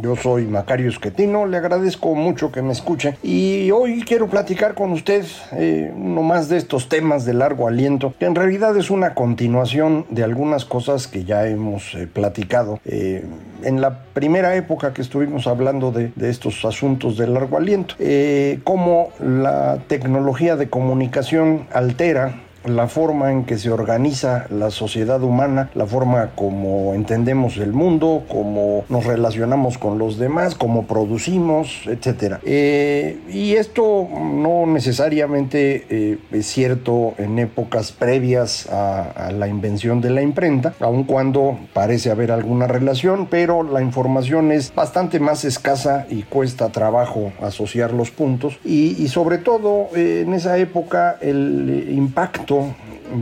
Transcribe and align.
Yo 0.00 0.14
soy 0.14 0.46
Macario 0.46 0.90
Esquetino, 0.90 1.46
le 1.46 1.56
agradezco 1.56 2.14
mucho 2.14 2.52
que 2.52 2.60
me 2.60 2.72
escuche 2.72 3.16
y 3.22 3.70
hoy 3.70 4.02
quiero 4.02 4.28
platicar 4.28 4.74
con 4.74 4.92
usted 4.92 5.24
eh, 5.52 5.90
uno 5.94 6.22
más 6.22 6.48
de 6.48 6.58
estos 6.58 6.88
temas 6.88 7.24
de 7.24 7.32
largo 7.32 7.66
aliento, 7.66 8.12
que 8.18 8.26
en 8.26 8.34
realidad 8.34 8.76
es 8.76 8.90
una 8.90 9.14
continuación 9.14 10.04
de 10.10 10.22
algunas 10.22 10.64
cosas 10.64 11.06
que 11.06 11.24
ya 11.24 11.46
hemos 11.46 11.94
eh, 11.94 12.06
platicado. 12.06 12.78
Eh, 12.84 13.24
en 13.62 13.80
la 13.80 14.04
primera 14.12 14.54
época 14.54 14.92
que 14.92 15.02
estuvimos 15.02 15.46
hablando 15.46 15.92
de, 15.92 16.12
de 16.14 16.30
estos 16.30 16.64
asuntos 16.64 17.16
de 17.16 17.26
largo 17.26 17.56
aliento, 17.56 17.94
eh, 17.98 18.60
cómo 18.64 19.10
la 19.18 19.78
tecnología 19.88 20.56
de 20.56 20.68
comunicación 20.68 21.66
altera 21.72 22.42
la 22.66 22.88
forma 22.88 23.32
en 23.32 23.44
que 23.44 23.58
se 23.58 23.70
organiza 23.70 24.46
la 24.50 24.70
sociedad 24.70 25.22
humana, 25.22 25.70
la 25.74 25.86
forma 25.86 26.30
como 26.34 26.94
entendemos 26.94 27.56
el 27.56 27.72
mundo, 27.72 28.24
cómo 28.28 28.84
nos 28.88 29.04
relacionamos 29.04 29.78
con 29.78 29.98
los 29.98 30.18
demás, 30.18 30.54
cómo 30.54 30.86
producimos, 30.86 31.82
etc. 31.86 32.36
Eh, 32.44 33.20
y 33.30 33.54
esto 33.54 34.08
no 34.10 34.66
necesariamente 34.66 35.86
eh, 35.88 36.18
es 36.32 36.46
cierto 36.46 37.14
en 37.18 37.38
épocas 37.38 37.92
previas 37.92 38.68
a, 38.70 39.30
la 39.32 39.48
invención 39.48 40.00
de 40.00 40.10
la 40.10 40.22
imprenta, 40.22 40.74
aun 40.80 41.04
cuando 41.04 41.58
parece 41.72 42.10
haber 42.10 42.30
alguna 42.30 42.66
relación, 42.66 43.26
pero 43.26 43.62
la 43.62 43.82
información 43.82 44.52
es 44.52 44.74
bastante 44.74 45.20
más 45.20 45.44
escasa 45.44 46.06
y 46.08 46.22
cuesta 46.22 46.70
trabajo 46.70 47.32
asociar 47.42 47.92
los 47.92 48.10
puntos. 48.10 48.58
Y, 48.64 49.02
y 49.02 49.08
sobre 49.08 49.38
todo 49.38 49.88
eh, 49.94 50.22
en 50.26 50.34
esa 50.34 50.58
época 50.58 51.18
el 51.20 51.88
impacto 51.90 52.55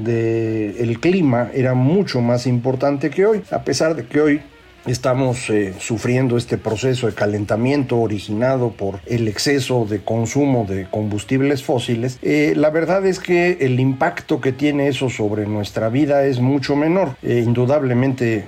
del 0.05 0.77
el 0.79 1.01
clima 1.01 1.51
era 1.55 1.75
mucho 1.75 2.21
más 2.21 2.47
importante 2.47 3.11
que 3.11 3.27
hoy, 3.27 3.43
a 3.51 3.63
pesar 3.63 3.95
de 3.95 4.07
que 4.07 4.21
hoy 4.21 4.41
Estamos 4.87 5.49
eh, 5.49 5.73
sufriendo 5.79 6.37
este 6.37 6.59
proceso 6.59 7.07
de 7.07 7.15
calentamiento 7.15 7.97
originado 7.99 8.73
por 8.73 9.01
el 9.07 9.29
exceso 9.29 9.87
de 9.89 10.01
consumo 10.01 10.67
de 10.69 10.87
combustibles 10.91 11.63
fósiles. 11.63 12.19
Eh, 12.21 12.53
la 12.55 12.69
verdad 12.69 13.07
es 13.07 13.19
que 13.19 13.57
el 13.61 13.81
impacto 13.81 14.43
que 14.43 14.53
tiene 14.53 14.89
eso 14.89 15.09
sobre 15.09 15.47
nuestra 15.47 15.89
vida 15.89 16.27
es 16.27 16.39
mucho 16.39 16.77
menor. 16.77 17.17
Eh, 17.23 17.43
indudablemente 17.43 18.45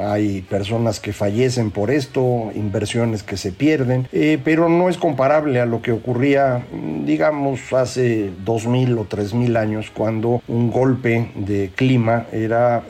hay 0.00 0.42
personas 0.42 1.00
que 1.00 1.12
fallecen 1.12 1.70
por 1.70 1.90
esto, 1.90 2.50
inversiones 2.54 3.22
que 3.22 3.36
se 3.36 3.52
pierden, 3.52 4.08
pero 4.44 4.68
no 4.68 4.88
es 4.88 4.96
comparable 4.96 5.60
a 5.60 5.66
lo 5.66 5.82
que 5.82 5.92
ocurría, 5.92 6.64
digamos, 7.04 7.72
hace 7.72 8.30
2000 8.44 8.98
o 8.98 9.04
3000 9.04 9.56
años, 9.56 9.90
cuando 9.92 10.42
un 10.48 10.70
golpe 10.70 11.30
de 11.34 11.70
clima 11.74 12.26
era 12.32 12.82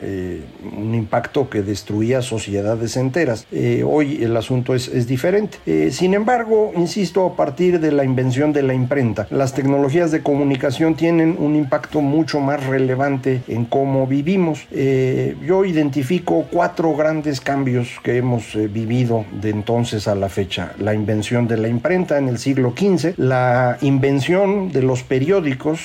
un 0.77 0.95
impacto 0.95 1.49
que 1.49 1.61
destruía 1.61 2.21
sociedades 2.21 2.97
enteras. 2.97 3.47
Eh, 3.51 3.83
hoy 3.87 4.23
el 4.23 4.35
asunto 4.37 4.75
es, 4.75 4.87
es 4.87 5.07
diferente. 5.07 5.57
Eh, 5.65 5.89
sin 5.91 6.13
embargo, 6.13 6.71
insisto, 6.75 7.25
a 7.25 7.35
partir 7.35 7.79
de 7.79 7.91
la 7.91 8.03
invención 8.03 8.53
de 8.53 8.63
la 8.63 8.73
imprenta, 8.73 9.27
las 9.29 9.53
tecnologías 9.53 10.11
de 10.11 10.21
comunicación 10.21 10.95
tienen 10.95 11.35
un 11.39 11.55
impacto 11.55 12.01
mucho 12.01 12.39
más 12.39 12.65
relevante 12.65 13.41
en 13.47 13.65
cómo 13.65 14.07
vivimos. 14.07 14.67
Eh, 14.71 15.35
yo 15.45 15.65
identifico 15.65 16.45
cuatro 16.51 16.95
grandes 17.01 17.41
cambios 17.41 17.87
que 18.03 18.17
hemos 18.17 18.55
vivido 18.55 19.25
de 19.41 19.49
entonces 19.49 20.07
a 20.07 20.15
la 20.15 20.29
fecha. 20.29 20.73
La 20.77 20.93
invención 20.93 21.47
de 21.47 21.57
la 21.57 21.67
imprenta 21.67 22.17
en 22.17 22.27
el 22.27 22.37
siglo 22.37 22.73
XV, 22.77 23.13
la 23.17 23.77
invención 23.81 24.71
de 24.71 24.83
los 24.83 25.03
periódicos, 25.03 25.79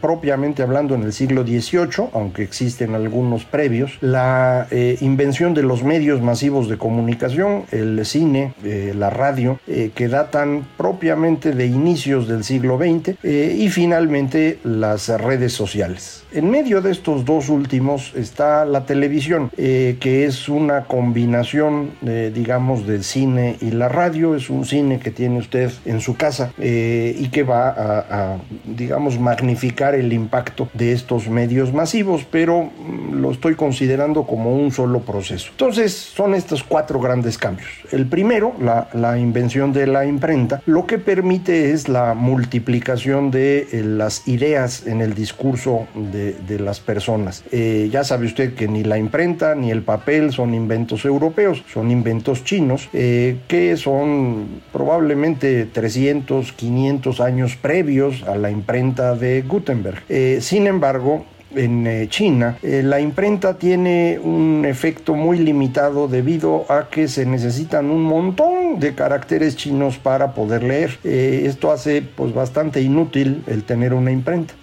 propiamente 0.00 0.62
hablando 0.62 0.94
en 0.94 1.02
el 1.04 1.12
siglo 1.12 1.42
XVIII, 1.42 2.08
aunque 2.12 2.42
existen 2.42 2.94
algunos 2.94 3.44
previos, 3.44 3.98
la 4.00 4.66
invención 5.00 5.54
de 5.54 5.62
los 5.62 5.84
medios 5.84 6.20
masivos 6.20 6.68
de 6.68 6.78
comunicación, 6.78 7.64
el 7.70 8.04
cine, 8.04 8.54
eh, 8.64 8.92
la 8.96 9.10
radio, 9.10 9.60
eh, 9.66 9.90
que 9.94 10.08
datan 10.08 10.66
propiamente 10.76 11.52
de 11.52 11.66
inicios 11.66 12.28
del 12.28 12.44
siglo 12.44 12.78
XX, 12.78 13.16
eh, 13.22 13.56
y 13.58 13.68
finalmente 13.68 14.58
las 14.64 15.08
redes 15.08 15.52
sociales. 15.52 16.24
En 16.32 16.50
medio 16.50 16.80
de 16.80 16.90
estos 16.90 17.24
dos 17.24 17.48
últimos 17.48 18.12
está 18.14 18.64
la 18.64 18.86
televisión, 18.86 19.50
que 19.56 20.24
es 20.24 20.31
una 20.48 20.84
combinación, 20.84 21.90
digamos, 22.00 22.86
del 22.86 23.04
cine 23.04 23.56
y 23.60 23.70
la 23.70 23.88
radio. 23.88 24.34
Es 24.34 24.50
un 24.50 24.64
cine 24.64 24.98
que 24.98 25.10
tiene 25.10 25.38
usted 25.38 25.70
en 25.84 26.00
su 26.00 26.16
casa 26.16 26.52
y 26.58 27.28
que 27.28 27.42
va 27.42 27.68
a, 27.68 27.98
a, 27.98 28.38
digamos, 28.64 29.18
magnificar 29.18 29.94
el 29.94 30.12
impacto 30.12 30.68
de 30.74 30.92
estos 30.92 31.28
medios 31.28 31.72
masivos, 31.72 32.26
pero 32.30 32.64
mm, 32.64 33.14
lo 33.20 33.30
estoy 33.30 33.54
considerando 33.54 34.24
como 34.24 34.54
un 34.56 34.70
solo 34.70 35.00
proceso. 35.00 35.48
Entonces, 35.50 35.92
son 35.92 36.34
estos 36.34 36.62
cuatro 36.62 37.00
grandes 37.00 37.38
cambios. 37.38 37.68
El 37.90 38.06
primero, 38.06 38.54
la, 38.60 38.88
la 38.92 39.18
invención 39.18 39.72
de 39.72 39.86
la 39.86 40.04
imprenta, 40.04 40.62
lo 40.66 40.86
que 40.86 40.98
permite 40.98 41.72
es 41.72 41.88
la 41.88 42.14
multiplicación 42.14 43.30
de 43.30 43.68
eh, 43.72 43.82
las 43.82 44.26
ideas 44.28 44.86
en 44.86 45.00
el 45.00 45.14
discurso 45.14 45.86
de, 45.94 46.34
de 46.34 46.58
las 46.58 46.80
personas. 46.80 47.44
Eh, 47.52 47.88
ya 47.90 48.04
sabe 48.04 48.26
usted 48.26 48.54
que 48.54 48.68
ni 48.68 48.84
la 48.84 48.98
imprenta 48.98 49.54
ni 49.54 49.70
el 49.70 49.82
papel 49.82 50.21
son 50.30 50.54
inventos 50.54 51.04
europeos, 51.04 51.64
son 51.72 51.90
inventos 51.90 52.44
chinos 52.44 52.88
eh, 52.92 53.38
que 53.48 53.76
son 53.76 54.60
probablemente 54.72 55.64
300, 55.66 56.52
500 56.52 57.20
años 57.20 57.56
previos 57.56 58.22
a 58.24 58.36
la 58.36 58.50
imprenta 58.50 59.16
de 59.16 59.42
Gutenberg. 59.42 60.02
Eh, 60.08 60.38
sin 60.40 60.66
embargo, 60.66 61.24
en 61.54 61.86
eh, 61.86 62.06
China, 62.08 62.56
la 62.62 63.00
imprenta 63.00 63.58
tiene 63.58 64.18
un 64.22 64.64
efecto 64.64 65.14
muy 65.14 65.38
limitado 65.38 66.08
debido 66.08 66.64
a 66.70 66.88
que 66.88 67.08
se 67.08 67.26
necesitan 67.26 67.90
un 67.90 68.02
montón 68.02 68.80
de 68.80 68.94
caracteres 68.94 69.56
chinos 69.56 69.98
para 69.98 70.32
poder 70.32 70.62
leer. 70.62 70.98
Esto 71.04 71.70
hace 71.72 72.00
pues 72.00 72.32
bastante 72.32 72.80
inútil 72.80 73.42
el 73.46 73.64
tener 73.64 73.92
una 73.92 74.12
imprenta 74.12 74.54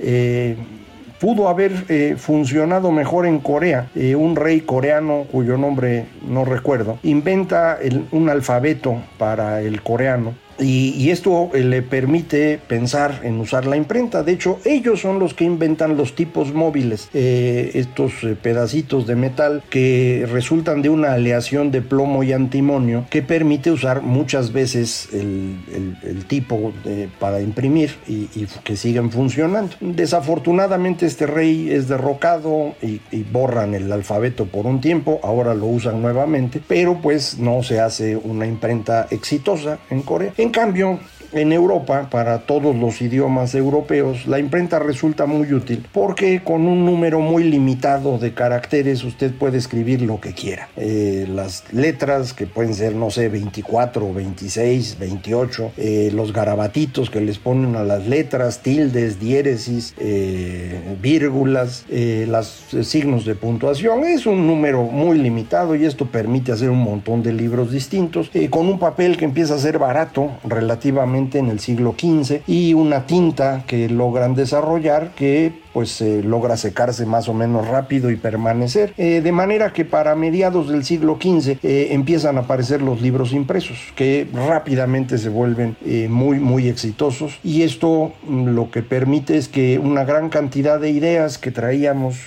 pudo 1.20 1.50
haber 1.50 1.86
eh, 1.90 2.16
funcionado 2.18 2.92
mejor 2.92 3.26
en 3.26 3.40
Corea. 3.40 3.88
Eh, 3.96 4.16
un 4.16 4.36
rey 4.36 4.62
coreano, 4.62 5.26
cuyo 5.32 5.58
nombre 5.58 6.06
no 6.28 6.46
recuerdo, 6.46 6.98
inventa 7.04 7.78
el, 7.82 8.06
un 8.12 8.30
alfabeto 8.30 9.02
para 9.18 9.62
el 9.62 9.82
coreano 9.82 10.34
y, 10.60 11.10
esto 11.10 11.50
eh, 11.54 11.64
le 11.64 11.82
permite 11.82 12.60
pensar 12.60 13.22
en 13.24 13.40
usar 13.40 13.66
la 13.66 13.78
imprenta. 13.78 14.24
De 14.24 14.34
hecho, 14.34 14.60
ellos 14.66 15.02
son 15.02 15.20
los 15.20 15.34
que 15.34 15.44
inventan 15.44 15.98
los 15.98 16.16
tipos 16.16 16.54
móviles, 16.54 17.10
eh, 17.14 17.72
estos 17.74 18.24
eh, 18.24 18.36
pedacitos 18.42 19.08
de 19.08 19.16
metal 19.16 19.64
que 19.70 20.28
resultan 20.32 20.82
de 20.82 20.90
una 20.90 21.14
aleación 21.14 21.72
de 21.72 21.82
plomo 21.82 22.24
y 22.24 22.34
antimonio 22.34 23.06
que 23.10 23.22
permite 23.22 23.72
usar 23.72 24.02
muchas 24.02 24.52
veces 24.54 25.10
el, 25.14 26.26
tipo 26.28 26.74
para 27.20 27.42
imprimir 27.42 27.96
y, 28.08 28.30
y, 28.36 28.48
que 28.64 28.76
siguen 28.76 29.12
funcionando. 29.12 29.76
Desafortunadamente 29.80 31.06
este 31.06 31.26
rey 31.26 31.70
es 31.72 31.88
derrocado 31.88 32.76
y, 32.82 33.02
y 33.12 33.24
borran 33.24 33.74
el 33.74 33.92
alfabeto 33.92 34.46
por 34.46 34.66
un 34.66 34.82
tiempo, 34.82 35.20
ahora 35.24 35.54
lo 35.54 35.66
usan 35.66 36.02
nuevamente, 36.02 36.62
pero 36.66 37.00
pues 37.02 37.40
no 37.40 37.64
se 37.64 37.80
hace 37.80 38.16
una 38.16 38.46
imprenta 38.46 39.08
exitosa 39.10 39.80
en 39.90 40.02
Corea. 40.02 40.34
Cambio, 40.52 41.00
en 41.32 41.54
Europa, 41.54 42.08
para 42.10 42.40
todos 42.40 42.76
los 42.76 43.02
idiomas 43.02 43.56
europeos, 43.56 44.26
la 44.28 44.40
imprenta 44.40 44.80
resulta 44.80 45.26
muy 45.26 45.54
útil 45.54 45.86
porque 45.92 46.42
con 46.44 46.68
un 46.68 46.86
número 46.86 47.20
muy 47.20 47.44
limitado 47.44 48.18
de 48.18 48.34
caracteres 48.34 49.04
usted 49.04 49.34
puede 49.34 49.58
escribir 49.58 50.02
lo 50.02 50.20
que 50.20 50.34
quiera. 50.34 50.70
Eh, 50.78 51.28
las 51.30 51.64
letras 51.72 52.34
que 52.34 52.48
pueden 52.48 52.74
ser, 52.74 52.96
no 52.96 53.10
sé, 53.12 53.30
24, 53.30 54.14
26, 54.14 54.98
28, 55.00 55.72
los 56.14 56.34
garabatitos 56.34 57.10
que 57.10 57.22
les 57.22 57.38
ponen 57.38 57.76
a 57.76 57.84
las 57.84 58.08
letras, 58.08 58.62
tildes, 58.62 59.20
diéresis, 59.20 59.94
eh, 59.98 60.98
vírgulas, 61.02 61.86
eh, 61.90 62.26
los 62.28 62.48
signos 62.84 63.26
de 63.26 63.36
puntuación. 63.36 64.04
Es 64.04 64.26
un 64.26 64.48
número 64.48 64.84
muy 64.84 65.18
limitado 65.18 65.76
y 65.76 65.86
esto 65.86 66.06
permite 66.06 66.52
hacer 66.52 66.70
un 66.70 66.84
montón 66.84 67.24
de 67.24 67.34
libros 67.34 67.72
distintos 67.72 68.32
con 68.50 68.68
un 68.68 68.80
papel 68.80 69.18
que 69.18 69.26
empieza 69.26 69.56
a 69.56 69.60
ser 69.60 69.80
barato 69.80 70.32
relativamente 70.44 71.19
en 71.20 71.50
el 71.50 71.60
siglo 71.60 71.96
XV 71.98 72.42
y 72.48 72.74
una 72.74 73.06
tinta 73.06 73.64
que 73.68 73.90
logran 73.90 74.36
desarrollar 74.36 75.12
que 75.16 75.54
pues 75.74 76.02
eh, 76.02 76.24
logra 76.24 76.58
secarse 76.58 77.06
más 77.06 77.30
o 77.30 77.34
menos 77.34 77.68
rápido 77.68 78.10
y 78.12 78.16
permanecer. 78.16 78.94
Eh, 78.98 79.22
de 79.22 79.32
manera 79.32 79.72
que 79.72 79.86
para 79.86 80.16
mediados 80.16 80.70
del 80.70 80.84
siglo 80.84 81.20
XV 81.22 81.60
eh, 81.62 81.90
empiezan 81.92 82.38
a 82.38 82.42
aparecer 82.42 82.82
los 82.82 83.02
libros 83.02 83.34
impresos, 83.34 83.78
que 83.96 84.28
rápidamente 84.34 85.18
se 85.18 85.30
vuelven 85.30 85.78
muy, 86.10 86.40
muy 86.40 86.68
exitosos. 86.68 87.40
Y 87.44 87.62
esto 87.64 88.14
mm, 88.28 88.48
lo 88.48 88.72
que 88.72 88.82
permite 88.82 89.38
es 89.38 89.48
que 89.48 89.80
una 89.80 90.04
gran 90.04 90.30
cantidad 90.30 90.80
de 90.80 90.90
ideas 90.90 91.38
que 91.38 91.52
traíamos 91.52 92.18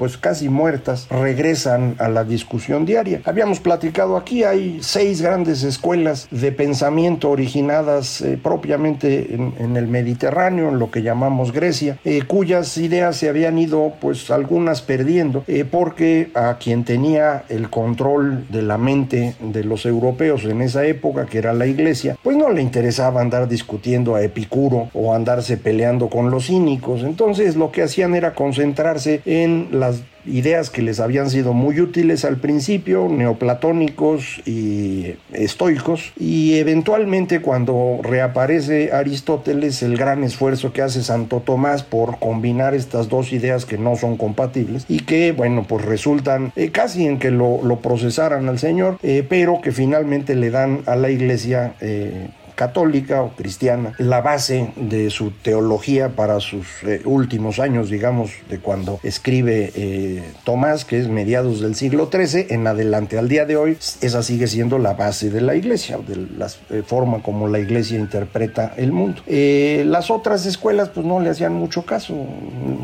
pues 0.00 0.16
casi 0.16 0.48
muertas, 0.48 1.08
regresan 1.10 1.94
a 1.98 2.08
la 2.08 2.24
discusión 2.24 2.86
diaria. 2.86 3.20
Habíamos 3.26 3.60
platicado 3.60 4.16
aquí, 4.16 4.44
hay 4.44 4.78
seis 4.80 5.20
grandes 5.20 5.62
escuelas 5.62 6.26
de 6.30 6.52
pensamiento 6.52 7.28
originadas 7.28 8.22
eh, 8.22 8.38
propiamente 8.42 9.34
en, 9.34 9.76
el 9.76 9.88
Mediterráneo, 9.88 10.70
en 10.70 10.78
lo 10.78 10.90
que 10.90 11.02
llamamos 11.02 11.52
Grecia, 11.52 11.98
eh, 12.06 12.22
cuyas 12.26 12.78
ideas 12.78 13.14
se 13.16 13.28
habían 13.28 13.58
ido 13.58 13.92
pues 14.00 14.30
algunas 14.30 14.80
perdiendo, 14.80 15.44
eh, 15.46 15.66
porque 15.70 16.30
a 16.32 16.56
quien 16.56 16.84
tenía 16.84 17.44
el 17.50 17.68
control 17.68 18.46
de 18.48 18.62
la 18.62 18.78
mente 18.78 19.34
de 19.38 19.64
los 19.64 19.84
europeos 19.84 20.46
en 20.46 20.62
esa 20.62 20.86
época, 20.86 21.26
que 21.26 21.36
era 21.36 21.52
la 21.52 21.66
iglesia, 21.66 22.16
pues 22.22 22.38
no 22.38 22.48
le 22.48 22.62
interesaba 22.62 23.20
andar 23.20 23.48
discutiendo 23.48 24.14
a 24.14 24.22
Epicuro 24.22 24.88
o 24.94 25.12
andarse 25.12 25.58
peleando 25.58 26.08
con 26.08 26.30
los 26.30 26.46
cínicos. 26.46 27.02
Entonces 27.02 27.54
lo 27.54 27.70
que 27.70 27.82
hacían 27.82 28.14
era 28.14 28.32
concentrarse 28.32 29.20
en 29.26 29.68
la 29.72 29.89
ideas 30.26 30.70
que 30.70 30.82
les 30.82 31.00
habían 31.00 31.30
sido 31.30 31.52
muy 31.52 31.80
útiles 31.80 32.24
al 32.24 32.36
principio, 32.36 33.08
neoplatónicos 33.08 34.42
y 34.46 35.14
estoicos, 35.32 36.12
y 36.18 36.58
eventualmente 36.58 37.40
cuando 37.40 38.00
reaparece 38.02 38.92
Aristóteles, 38.92 39.82
el 39.82 39.96
gran 39.96 40.24
esfuerzo 40.24 40.72
que 40.72 40.82
hace 40.82 41.02
Santo 41.02 41.42
Tomás 41.44 41.82
por 41.82 42.18
combinar 42.18 42.74
estas 42.74 43.08
dos 43.08 43.32
ideas 43.32 43.64
que 43.64 43.78
no 43.78 43.96
son 43.96 44.16
compatibles 44.16 44.84
y 44.88 45.00
que, 45.00 45.32
bueno, 45.32 45.64
pues 45.66 45.84
resultan 45.84 46.52
eh, 46.56 46.70
casi 46.70 47.06
en 47.06 47.18
que 47.18 47.30
lo, 47.30 47.60
procesaran 47.82 48.48
al 48.48 48.58
Señor, 48.58 48.98
eh, 49.02 49.24
pero 49.26 49.60
que 49.62 49.72
finalmente 49.72 50.34
le 50.34 50.50
dan 50.50 50.82
a 50.86 50.96
la 50.96 51.10
iglesia 51.10 51.74
eh, 51.80 52.28
católica 52.60 53.22
o 53.22 53.30
cristiana, 53.30 53.94
la 53.96 54.20
base 54.20 54.74
de 54.76 55.08
su 55.08 55.30
teología 55.30 56.10
para 56.10 56.40
sus 56.40 56.66
eh, 56.82 57.00
últimos 57.06 57.58
años, 57.58 57.88
digamos, 57.88 58.32
de 58.50 58.58
cuando 58.58 59.00
escribe 59.02 59.72
eh, 59.74 60.22
Tomás, 60.44 60.84
que 60.84 60.98
es 60.98 61.08
mediados 61.08 61.62
del 61.62 61.74
siglo 61.74 62.10
XIII, 62.12 62.48
en 62.50 62.66
adelante 62.66 63.16
al 63.16 63.30
día 63.30 63.46
de 63.46 63.56
hoy, 63.56 63.78
esa 64.02 64.22
sigue 64.22 64.46
siendo 64.46 64.78
la 64.78 64.92
base 64.92 65.30
de 65.30 65.40
la 65.40 65.54
iglesia, 65.54 65.96
de 66.06 66.16
la 66.36 66.48
eh, 66.68 66.82
forma 66.86 67.22
como 67.22 67.48
la 67.48 67.60
iglesia 67.60 67.98
interpreta 67.98 68.74
el 68.76 68.92
mundo. 68.92 69.22
las 69.26 70.10
otras 70.10 70.44
escuelas 70.44 70.90
pues 70.90 71.06
no 71.06 71.18
le 71.18 71.30
hacían 71.30 71.54
mucho 71.54 71.86
caso, 71.86 72.14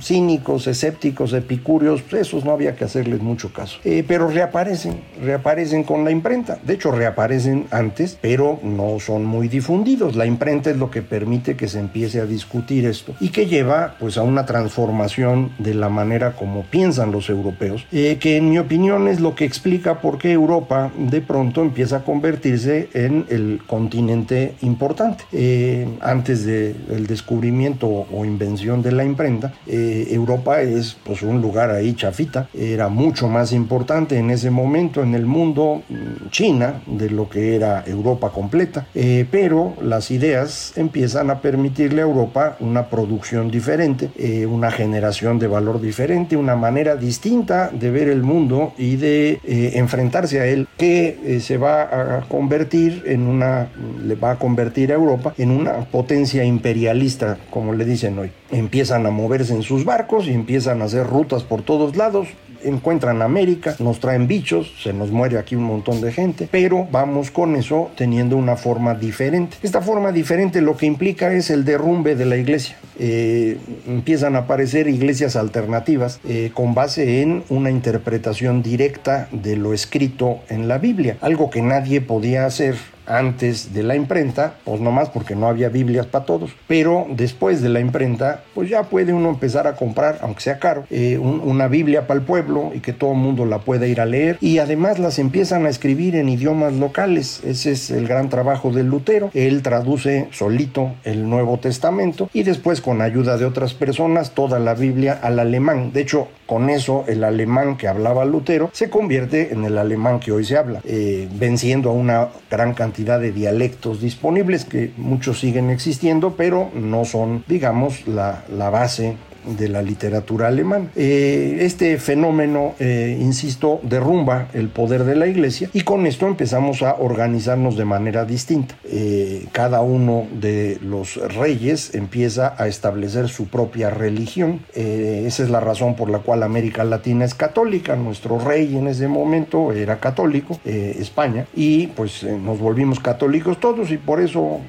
cínicos, 0.00 0.68
escépticos, 0.68 1.34
epicúreos, 1.34 2.00
pues, 2.00 2.22
esos 2.28 2.46
no 2.46 2.52
había 2.52 2.76
que 2.76 2.84
hacerles 2.84 3.20
mucho 3.20 3.52
caso, 3.52 3.78
pero 4.08 4.28
reaparecen, 4.28 5.02
reaparecen 5.22 5.84
con 5.84 6.02
la 6.02 6.10
imprenta, 6.10 6.58
de 6.62 6.72
hecho 6.72 6.92
reaparecen 6.92 7.66
antes, 7.70 8.16
pero 8.22 8.58
no 8.62 8.98
son 9.00 9.26
muy 9.26 9.48
diferentes 9.48 9.65
la 10.14 10.26
imprenta 10.26 10.70
es 10.70 10.76
lo 10.76 10.90
que 10.90 11.02
permite 11.02 11.56
que 11.56 11.66
se 11.66 11.80
empiece 11.80 12.20
a 12.20 12.26
discutir 12.26 12.86
esto 12.86 13.14
y 13.20 13.30
que 13.30 13.46
lleva 13.46 13.96
pues 13.98 14.16
a 14.16 14.22
una 14.22 14.46
transformación 14.46 15.50
de 15.58 15.74
la 15.74 15.88
manera 15.88 16.36
como 16.36 16.62
piensan 16.62 17.10
los 17.10 17.28
europeos, 17.28 17.84
eh, 17.90 18.18
que 18.20 18.36
en 18.36 18.48
mi 18.48 18.58
opinión 18.58 19.08
es 19.08 19.18
lo 19.18 19.34
que 19.34 19.44
explica 19.44 20.00
por 20.00 20.18
qué 20.18 20.30
Europa 20.30 20.92
de 20.96 21.20
pronto 21.20 21.62
empieza 21.62 21.96
a 21.96 22.04
convertirse 22.04 22.88
en 22.94 23.26
el 23.28 23.60
continente 23.66 24.54
importante. 24.62 25.24
Eh, 25.32 25.88
antes 26.00 26.46
del 26.46 27.06
descubrimiento 27.06 27.88
o 27.88 28.24
invención 28.24 28.82
de 28.82 28.92
la 28.92 29.04
imprenta, 29.04 29.52
eh, 29.66 30.06
Europa 30.10 30.60
es 30.60 30.96
pues 31.04 31.22
un 31.22 31.42
lugar 31.42 31.70
ahí 31.70 31.94
chafita, 31.94 32.48
era 32.54 32.88
mucho 32.88 33.28
más 33.28 33.52
importante 33.52 34.16
en 34.16 34.30
ese 34.30 34.50
momento 34.50 35.02
en 35.02 35.14
el 35.14 35.26
mundo 35.26 35.82
mm, 35.88 36.30
China 36.30 36.82
de 36.86 37.10
lo 37.10 37.28
que 37.28 37.56
era 37.56 37.82
Europa 37.86 38.30
completa, 38.30 38.86
pero 39.30 39.55
las 39.80 40.10
ideas 40.10 40.72
empiezan 40.76 41.30
a 41.30 41.40
permitirle 41.40 42.02
a 42.02 42.04
Europa 42.04 42.56
una 42.60 42.88
producción 42.88 43.50
diferente, 43.50 44.10
eh, 44.16 44.46
una 44.46 44.70
generación 44.70 45.38
de 45.38 45.46
valor 45.46 45.80
diferente, 45.80 46.36
una 46.36 46.56
manera 46.56 46.96
distinta 46.96 47.70
de 47.70 47.90
ver 47.90 48.08
el 48.08 48.22
mundo 48.22 48.72
y 48.78 48.96
de 48.96 49.40
eh, 49.44 49.72
enfrentarse 49.74 50.40
a 50.40 50.46
él, 50.46 50.68
que 50.76 51.18
eh, 51.24 51.40
se 51.40 51.56
va 51.56 51.82
a 51.82 52.20
convertir 52.28 53.04
en 53.06 53.26
una, 53.26 53.68
le 54.04 54.14
va 54.14 54.32
a 54.32 54.38
convertir 54.38 54.92
a 54.92 54.94
Europa 54.94 55.34
en 55.38 55.50
una 55.50 55.84
potencia 55.84 56.44
imperialista, 56.44 57.38
como 57.50 57.72
le 57.72 57.84
dicen 57.84 58.18
hoy. 58.18 58.30
Empiezan 58.50 59.06
a 59.06 59.10
moverse 59.10 59.54
en 59.54 59.62
sus 59.62 59.84
barcos 59.84 60.26
y 60.26 60.32
empiezan 60.32 60.82
a 60.82 60.86
hacer 60.86 61.06
rutas 61.06 61.42
por 61.42 61.62
todos 61.62 61.96
lados, 61.96 62.28
encuentran 62.68 63.22
América, 63.22 63.76
nos 63.78 64.00
traen 64.00 64.26
bichos, 64.26 64.72
se 64.82 64.92
nos 64.92 65.10
muere 65.10 65.38
aquí 65.38 65.56
un 65.56 65.64
montón 65.64 66.00
de 66.00 66.12
gente, 66.12 66.48
pero 66.50 66.86
vamos 66.90 67.30
con 67.30 67.56
eso 67.56 67.90
teniendo 67.96 68.36
una 68.36 68.56
forma 68.56 68.94
diferente. 68.94 69.56
Esta 69.62 69.80
forma 69.80 70.12
diferente 70.12 70.60
lo 70.60 70.76
que 70.76 70.86
implica 70.86 71.32
es 71.32 71.50
el 71.50 71.64
derrumbe 71.64 72.14
de 72.14 72.24
la 72.24 72.36
iglesia. 72.36 72.76
Eh, 72.98 73.58
empiezan 73.86 74.36
a 74.36 74.40
aparecer 74.40 74.88
iglesias 74.88 75.36
alternativas 75.36 76.20
eh, 76.26 76.50
con 76.54 76.74
base 76.74 77.22
en 77.22 77.44
una 77.48 77.70
interpretación 77.70 78.62
directa 78.62 79.28
de 79.32 79.56
lo 79.56 79.74
escrito 79.74 80.40
en 80.48 80.68
la 80.68 80.78
Biblia, 80.78 81.18
algo 81.20 81.50
que 81.50 81.62
nadie 81.62 82.00
podía 82.00 82.46
hacer 82.46 82.76
antes 83.06 83.72
de 83.72 83.82
la 83.82 83.96
imprenta, 83.96 84.54
pues 84.64 84.80
nomás 84.80 85.10
porque 85.10 85.34
no 85.34 85.48
había 85.48 85.68
Biblias 85.68 86.06
para 86.06 86.24
todos, 86.24 86.50
pero 86.66 87.06
después 87.10 87.62
de 87.62 87.68
la 87.68 87.80
imprenta, 87.80 88.42
pues 88.54 88.68
ya 88.68 88.84
puede 88.84 89.12
uno 89.12 89.28
empezar 89.28 89.66
a 89.66 89.76
comprar, 89.76 90.18
aunque 90.22 90.40
sea 90.40 90.58
caro, 90.58 90.84
eh, 90.90 91.18
una 91.18 91.68
Biblia 91.68 92.06
para 92.06 92.20
el 92.20 92.26
pueblo 92.26 92.72
y 92.74 92.80
que 92.80 92.92
todo 92.92 93.12
el 93.12 93.18
mundo 93.18 93.44
la 93.44 93.58
pueda 93.58 93.86
ir 93.86 94.00
a 94.00 94.06
leer. 94.06 94.38
Y 94.40 94.58
además 94.58 94.98
las 94.98 95.18
empiezan 95.18 95.66
a 95.66 95.68
escribir 95.68 96.16
en 96.16 96.28
idiomas 96.28 96.74
locales, 96.74 97.42
ese 97.44 97.72
es 97.72 97.90
el 97.90 98.06
gran 98.08 98.28
trabajo 98.28 98.70
del 98.70 98.86
Lutero, 98.86 99.30
él 99.34 99.62
traduce 99.62 100.28
solito 100.30 100.94
el 101.04 101.28
Nuevo 101.28 101.58
Testamento 101.58 102.28
y 102.32 102.42
después 102.42 102.80
con 102.80 103.00
ayuda 103.00 103.36
de 103.36 103.44
otras 103.44 103.74
personas 103.74 104.32
toda 104.32 104.58
la 104.58 104.74
Biblia 104.74 105.18
al 105.22 105.38
alemán, 105.38 105.92
de 105.92 106.02
hecho 106.02 106.28
con 106.46 106.70
eso 106.70 107.04
el 107.06 107.24
alemán 107.24 107.76
que 107.76 107.88
hablaba 107.88 108.24
Lutero 108.24 108.70
se 108.72 108.88
convierte 108.88 109.52
en 109.52 109.64
el 109.64 109.78
alemán 109.78 110.20
que 110.20 110.32
hoy 110.32 110.44
se 110.44 110.56
habla, 110.56 110.80
eh, 110.84 111.28
venciendo 111.32 111.90
a 111.90 111.92
una 111.92 112.28
gran 112.50 112.74
cantidad 112.74 113.20
de 113.20 113.32
dialectos 113.32 114.00
disponibles 114.00 114.64
que 114.64 114.92
muchos 114.96 115.40
siguen 115.40 115.70
existiendo, 115.70 116.34
pero 116.36 116.70
no 116.74 117.04
son, 117.04 117.44
digamos, 117.48 118.06
la, 118.06 118.44
la 118.48 118.70
base 118.70 119.16
de 119.46 119.68
la 119.68 119.82
literatura 119.82 120.48
alemana. 120.48 120.90
Eh, 120.96 121.58
este 121.60 121.98
fenómeno, 121.98 122.74
eh, 122.78 123.16
insisto, 123.20 123.80
derrumba 123.82 124.48
el 124.52 124.68
poder 124.68 125.04
de 125.04 125.16
la 125.16 125.26
iglesia 125.26 125.70
y 125.72 125.82
con 125.82 126.06
esto 126.06 126.26
empezamos 126.26 126.82
a 126.82 126.96
organizarnos 126.96 127.76
de 127.76 127.84
manera 127.84 128.24
distinta. 128.24 128.74
Eh, 128.84 129.46
cada 129.52 129.80
uno 129.80 130.26
de 130.32 130.78
los 130.82 131.16
reyes 131.34 131.94
empieza 131.94 132.54
a 132.58 132.66
establecer 132.66 133.28
su 133.28 133.46
propia 133.48 133.90
religión. 133.90 134.60
esa 134.74 135.42
es 135.42 135.50
la 135.50 135.60
razón 135.60 135.96
por 135.96 136.10
la 136.10 136.18
cual 136.18 136.42
América 136.42 136.84
Latina 136.84 137.24
es 137.24 137.34
católica. 137.34 137.96
Nuestro 137.96 138.38
rey 138.38 138.76
en 138.76 138.88
ese 138.88 139.08
momento 139.08 139.72
era 139.72 139.98
católico, 140.00 140.58
España, 140.64 141.46
y 141.54 141.88
pues 141.88 142.22
nos 142.22 142.58
volvimos 142.58 143.00
católicos 143.00 143.58
todos 143.60 143.90
y 143.90 143.96
por 143.96 144.20
eso 144.20 144.60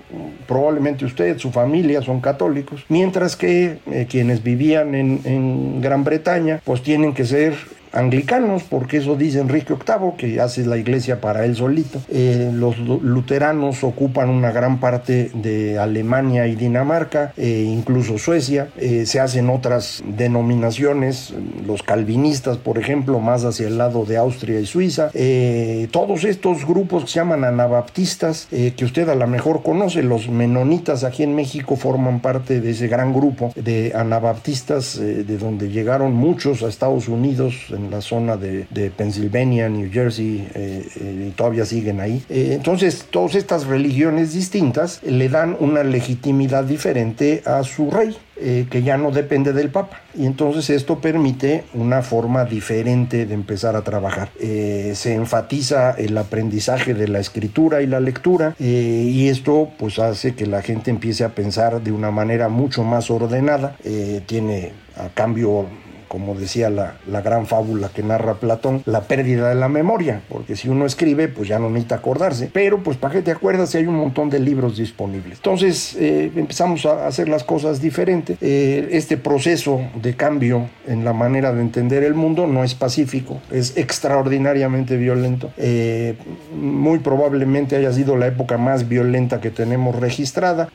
probablemente 0.48 1.06
usted, 1.06 1.38
su 1.38 1.52
familia 1.52 2.02
son 2.02 2.22
católicos, 2.22 2.86
mientras 2.90 3.36
que 3.36 3.80
quienes 4.10 4.44
vivían 4.44 4.67
en, 4.74 5.82
Gran 5.82 6.04
Bretaña, 6.04 6.62
pues 6.64 6.82
tienen 6.82 7.14
que 7.14 7.26
ser 7.26 7.56
anglicanos, 7.92 8.64
porque 8.64 8.98
eso 8.98 9.16
dice 9.16 9.40
Enrique 9.40 9.74
VIII, 9.74 10.14
que 10.18 10.42
hace 10.42 10.66
la 10.66 10.78
iglesia 10.78 11.22
para 11.22 11.46
él 11.46 11.56
solito. 11.56 12.02
Eh, 12.10 12.52
los 12.54 12.78
luteranos 12.80 13.84
ocupan 13.84 14.30
una 14.30 14.52
gran 14.52 14.80
parte 14.80 15.32
de 15.34 15.78
Alemania 15.78 16.48
y 16.48 16.56
Dinamarca, 16.56 17.34
e 17.38 17.64
incluso 17.64 18.18
Suecia. 18.18 18.70
Eh, 18.78 19.06
se 19.06 19.20
hacen 19.20 19.50
otras 19.50 20.04
denominaciones, 20.06 21.34
los 21.66 21.84
calvinistas, 21.84 22.58
por 22.58 22.78
ejemplo, 22.78 23.20
más 23.20 23.44
hacia 23.44 23.68
el 23.68 23.78
lado 23.78 24.06
de 24.06 24.18
Austria 24.18 24.60
y 24.60 24.66
Suiza. 24.66 25.12
todos 25.92 26.24
estos 26.24 26.66
grupos 26.66 27.04
que 27.04 27.10
se 27.10 27.20
llaman 27.20 27.44
anabaptistas, 27.44 28.48
que 28.50 28.86
usted 28.86 29.10
a 29.10 29.16
lo 29.16 29.28
mejor 29.28 29.64
conoce, 29.64 30.04
los 30.04 30.30
menonitas 30.30 31.04
aquí 31.04 31.24
en 31.24 31.36
México 31.36 31.76
forman 31.76 32.20
parte 32.20 32.62
de 32.62 32.72
ese 32.72 32.88
gran 32.88 33.14
grupo 33.14 33.52
de 33.56 33.94
anabaptistas, 33.96 35.00
de 35.00 35.38
donde 35.38 35.70
llegaron 35.70 36.14
muchos 36.14 36.64
a 36.64 36.68
Estados 36.68 37.08
Unidos 37.08 37.68
en 37.78 37.92
la 37.92 38.02
zona 38.02 38.38
de, 38.38 38.92
Pennsylvania, 38.96 39.70
New 39.70 39.90
Jersey, 39.92 40.48
eh, 40.54 40.86
eh, 41.00 41.28
y 41.30 41.32
todavía 41.32 41.66
siguen 41.66 42.00
ahí. 42.00 42.24
Eh, 42.30 42.52
entonces, 42.54 43.06
todas 43.10 43.36
estas 43.36 43.66
religiones 43.66 44.34
distintas 44.34 45.02
le 45.04 45.30
dan 45.30 45.56
una 45.60 45.84
legitimidad 45.84 46.64
diferente 46.64 47.42
a 47.46 47.64
su 47.64 47.90
rey. 47.90 48.18
que 48.70 48.84
ya 48.84 48.98
no 48.98 49.10
depende 49.10 49.52
del 49.52 49.72
Papa. 49.72 50.02
Y 50.14 50.28
entonces 50.28 50.70
esto 50.70 51.00
permite 51.02 51.64
una 51.74 52.04
forma 52.04 52.46
diferente 52.46 53.26
de 53.26 53.34
empezar 53.34 53.76
a 53.76 53.82
trabajar. 53.82 54.30
se 54.38 55.16
enfatiza 55.16 55.96
el 55.98 56.16
aprendizaje 56.16 56.94
de 56.94 57.08
la 57.08 57.18
escritura 57.20 57.82
y 57.82 57.88
la 57.88 58.00
lectura 58.00 58.54
y 58.60 59.28
esto 59.28 59.70
pues 59.80 59.98
hace 59.98 60.36
que 60.36 60.46
la 60.46 60.62
gente 60.62 60.92
empiece 60.92 61.24
a 61.24 61.30
pensar 61.30 61.82
de 61.82 61.92
una 61.92 62.12
manera 62.12 62.48
mucho 62.48 62.84
más 62.84 63.10
ordenada. 63.10 63.76
tiene 64.28 64.72
a 64.96 65.10
cambio 65.10 65.66
como 66.08 66.36
decía 66.36 66.70
la, 66.70 66.96
gran 67.22 67.46
fábula 67.46 67.90
que 67.90 68.04
narra 68.04 68.36
Platón, 68.36 68.84
la 68.86 69.02
pérdida 69.02 69.50
de 69.50 69.56
la 69.56 69.68
memoria, 69.68 70.22
porque 70.30 70.56
si 70.56 70.70
uno 70.70 70.86
escribe, 70.86 71.28
pues 71.28 71.50
ya 71.50 71.60
no 71.60 71.70
necesita 71.70 71.96
acordarse, 71.96 72.50
pero 72.52 72.84
pues 72.84 72.98
para 72.98 73.16
qué 73.16 73.22
te 73.22 73.32
acuerdas 73.32 73.72
si 73.72 73.80
hay 73.80 73.88
un 73.88 73.96
montón 73.96 74.30
de 74.30 74.40
libros 74.40 74.78
disponibles. 74.78 75.38
Entonces 75.38 75.96
eh, 76.00 76.32
empezamos 76.36 76.86
a 76.86 77.08
hacer 77.08 77.28
las 77.28 77.44
cosas 77.44 77.82
diferentes. 77.82 78.38
Eh, 78.42 78.90
este 78.92 79.18
proceso 79.18 79.82
de 80.02 80.16
cambio 80.16 80.70
en 80.88 81.04
la 81.04 81.14
manera 81.14 81.54
de 81.54 81.62
entender 81.62 82.04
el 82.04 82.14
mundo 82.14 82.48
no 82.48 82.64
es 82.64 82.76
pacífico, 82.76 83.40
es 83.52 83.78
extraordinariamente 83.78 84.98
violento. 84.98 85.52
Eh, 85.58 86.16
muy 86.56 87.00
probablemente 87.00 87.76
haya 87.76 87.92
sido 87.92 88.16
la 88.16 88.28
época 88.28 88.58
más 88.58 88.88
violenta 88.88 89.42
que 89.42 89.50
tenemos 89.50 89.96
registrada 89.96 90.70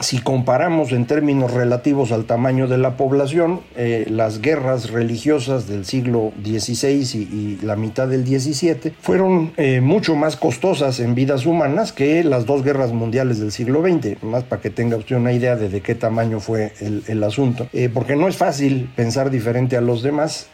si 0.00 0.20
comparamos 0.20 0.92
en 0.92 1.06
términos 1.06 1.52
relativos 1.52 2.12
al 2.12 2.24
tamaño 2.24 2.68
de 2.68 2.78
la 2.78 2.96
población, 2.96 3.60
eh, 3.76 4.06
las 4.08 4.40
guerras 4.40 4.90
religiosas 4.90 5.66
del 5.68 5.84
siglo 5.84 6.32
XVI 6.42 7.02
y, 7.14 7.58
la 7.62 7.76
mitad 7.76 8.06
del 8.08 8.24
XVII 8.24 8.92
fueron 9.00 9.52
eh, 9.56 9.80
mucho 9.80 10.14
más 10.14 10.36
costosas 10.36 11.00
en 11.00 11.14
vidas 11.14 11.44
humanas 11.44 11.92
que 11.92 12.22
las 12.22 12.46
dos 12.46 12.62
guerras 12.62 12.92
mundiales 12.92 13.40
del 13.40 13.52
siglo 13.52 13.82
XX, 13.82 14.22
más 14.22 14.44
para 14.44 14.62
que 14.62 14.70
tenga 14.70 14.96
usted 14.96 15.16
una 15.16 15.32
idea 15.32 15.56
de, 15.56 15.68
de 15.68 15.80
qué 15.80 15.94
tamaño 15.94 16.40
fue 16.40 16.72
el, 16.80 17.24
asunto. 17.24 17.66
Eh, 17.72 17.90
porque 17.92 18.14
no 18.14 18.28
es 18.28 18.36
fácil 18.36 18.88
pensar 18.94 19.30
diferente 19.30 19.76
a 19.76 19.80
los 19.80 20.02
demás 20.02 20.48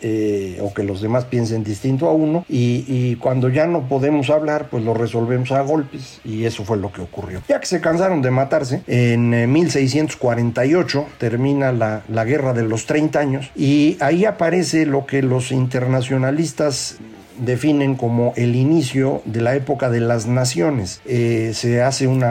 o 0.60 0.72
que 0.72 0.82
los 0.82 1.02
demás 1.02 1.26
piensen 1.26 1.62
distinto 1.62 2.08
a 2.08 2.12
uno 2.12 2.44
y 2.48 3.16
cuando 3.16 3.48
ya 3.48 3.66
no 3.66 3.88
podemos 3.88 4.30
hablar, 4.30 4.68
pues 4.70 4.82
lo 4.82 4.94
resolvemos 4.94 5.52
a 5.52 5.60
golpes 5.60 6.20
y 6.24 6.44
eso 6.44 6.64
fue 6.64 6.78
lo 6.78 6.90
que 6.90 7.02
ocurrió. 7.02 7.42
Ya 7.48 7.60
que 7.60 7.66
se 7.66 7.80
cansaron 7.80 8.22
de 8.22 8.30
matarse, 8.30 8.82
en 8.86 9.33
1648 9.46 11.06
termina 11.18 11.72
la, 11.72 12.02
la 12.08 12.24
Guerra 12.24 12.52
de 12.52 12.62
los 12.62 12.86
30 12.86 13.18
años 13.18 13.50
y 13.56 13.96
ahí 14.00 14.24
aparece 14.24 14.86
lo 14.86 15.06
que 15.06 15.22
los 15.22 15.52
internacionalistas 15.52 16.98
definen 17.38 17.94
como 17.96 18.32
el 18.36 18.56
inicio 18.56 19.22
de 19.24 19.40
la 19.40 19.54
época 19.54 19.90
de 19.90 20.00
las 20.00 20.26
naciones. 20.26 21.00
Eh, 21.06 21.52
se 21.54 21.82
hace 21.82 22.06
un 22.06 22.24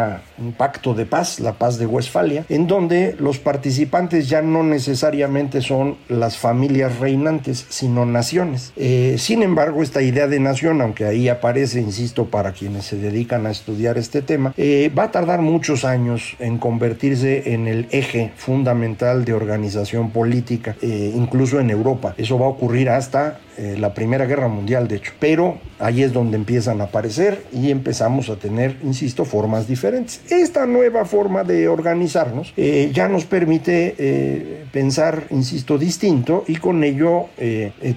pacto 0.57 0.93
de 0.93 1.05
paz, 1.05 1.39
la 1.39 1.53
paz 1.53 1.77
de 1.77 1.86
Westfalia, 1.86 2.45
en 2.50 2.67
donde 2.67 3.15
los 3.19 3.39
participantes 3.39 4.29
ya 4.29 4.41
no 4.41 4.63
necesariamente 4.63 5.62
son 5.62 5.98
las 6.07 6.38
familias 6.38 7.00
reinantes, 7.00 7.65
sino 7.69 8.05
naciones. 8.05 8.74
Eh, 8.75 9.15
sin 9.17 9.43
embargo, 9.43 9.83
esta 9.83 10.01
idea 10.01 10.27
de 10.27 10.39
nación, 10.39 10.81
aunque 10.81 11.05
ahí 11.05 11.29
aparece, 11.29 11.81
insisto, 11.81 12.25
para 12.25 12.51
quienes 12.51 12.86
se 12.86 12.98
dedican 12.98 13.45
a 13.45 13.51
estudiar 13.51 13.98
este 13.98 14.22
tema, 14.22 14.53
eh, 14.57 14.91
va 14.98 15.03
a 15.03 15.12
tardar 15.12 15.41
muchos 15.41 15.86
años 15.86 16.36
en 16.39 16.57
convertirse 16.57 17.53
en 17.53 17.67
el 17.67 17.88
eje 17.91 18.31
fundamental 18.36 19.25
de 19.25 19.33
organización 19.33 20.12
política, 20.12 20.75
incluso 20.81 21.60
en 21.60 21.69
Europa. 21.69 22.13
Eso 22.17 22.38
va 22.38 22.45
a 22.45 22.50
ocurrir 22.50 22.89
hasta 22.89 23.39
la 23.57 23.93
Primera 23.93 24.25
Guerra 24.25 24.48
Mundial, 24.48 24.88
de 24.93 24.97
hecho. 24.97 25.13
Pero 25.19 25.57
ahí 25.79 26.03
es 26.03 26.13
donde 26.13 26.38
empiezan 26.38 26.79
a 26.81 26.85
aparecer 26.85 27.43
y 27.51 27.71
empezamos 27.71 28.29
a 28.29 28.35
tener, 28.35 28.77
insisto, 28.83 29.25
formas 29.25 29.67
diferentes. 29.67 30.21
Esta 30.29 30.65
nueva 30.65 31.05
forma 31.05 31.43
de 31.43 31.67
organizarnos 31.67 32.53
eh, 32.55 32.91
ya 32.93 33.09
nos 33.09 33.25
permite 33.25 33.95
eh, 33.97 34.65
pensar, 34.71 35.23
insisto, 35.31 35.77
distinto 35.77 36.43
y 36.47 36.55
con 36.57 36.83
ello 36.83 37.27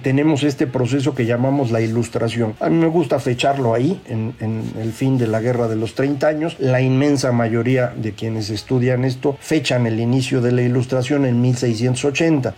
tenemos 0.01 0.43
este 0.43 0.67
proceso 0.67 1.13
que 1.13 1.25
llamamos 1.25 1.71
la 1.71 1.81
ilustración. 1.81 2.55
A 2.59 2.69
mí 2.69 2.77
me 2.77 2.87
gusta 2.87 3.19
fecharlo 3.19 3.73
ahí, 3.73 4.01
en, 4.07 4.33
en, 4.39 4.63
el 4.79 4.91
fin 4.91 5.17
de 5.17 5.27
la 5.27 5.39
Guerra 5.39 5.67
de 5.67 5.75
los 5.75 5.95
30 5.95 6.27
años. 6.27 6.55
La 6.59 6.81
inmensa 6.81 7.31
mayoría 7.31 7.93
de 7.95 8.13
quienes 8.13 8.49
estudian 8.49 9.05
esto 9.05 9.37
fechan 9.39 9.87
el 9.87 9.99
inicio 9.99 10.41
de 10.41 10.51
la 10.51 10.61
ilustración 10.61 11.25
en 11.25 11.41
1680. 11.41 12.55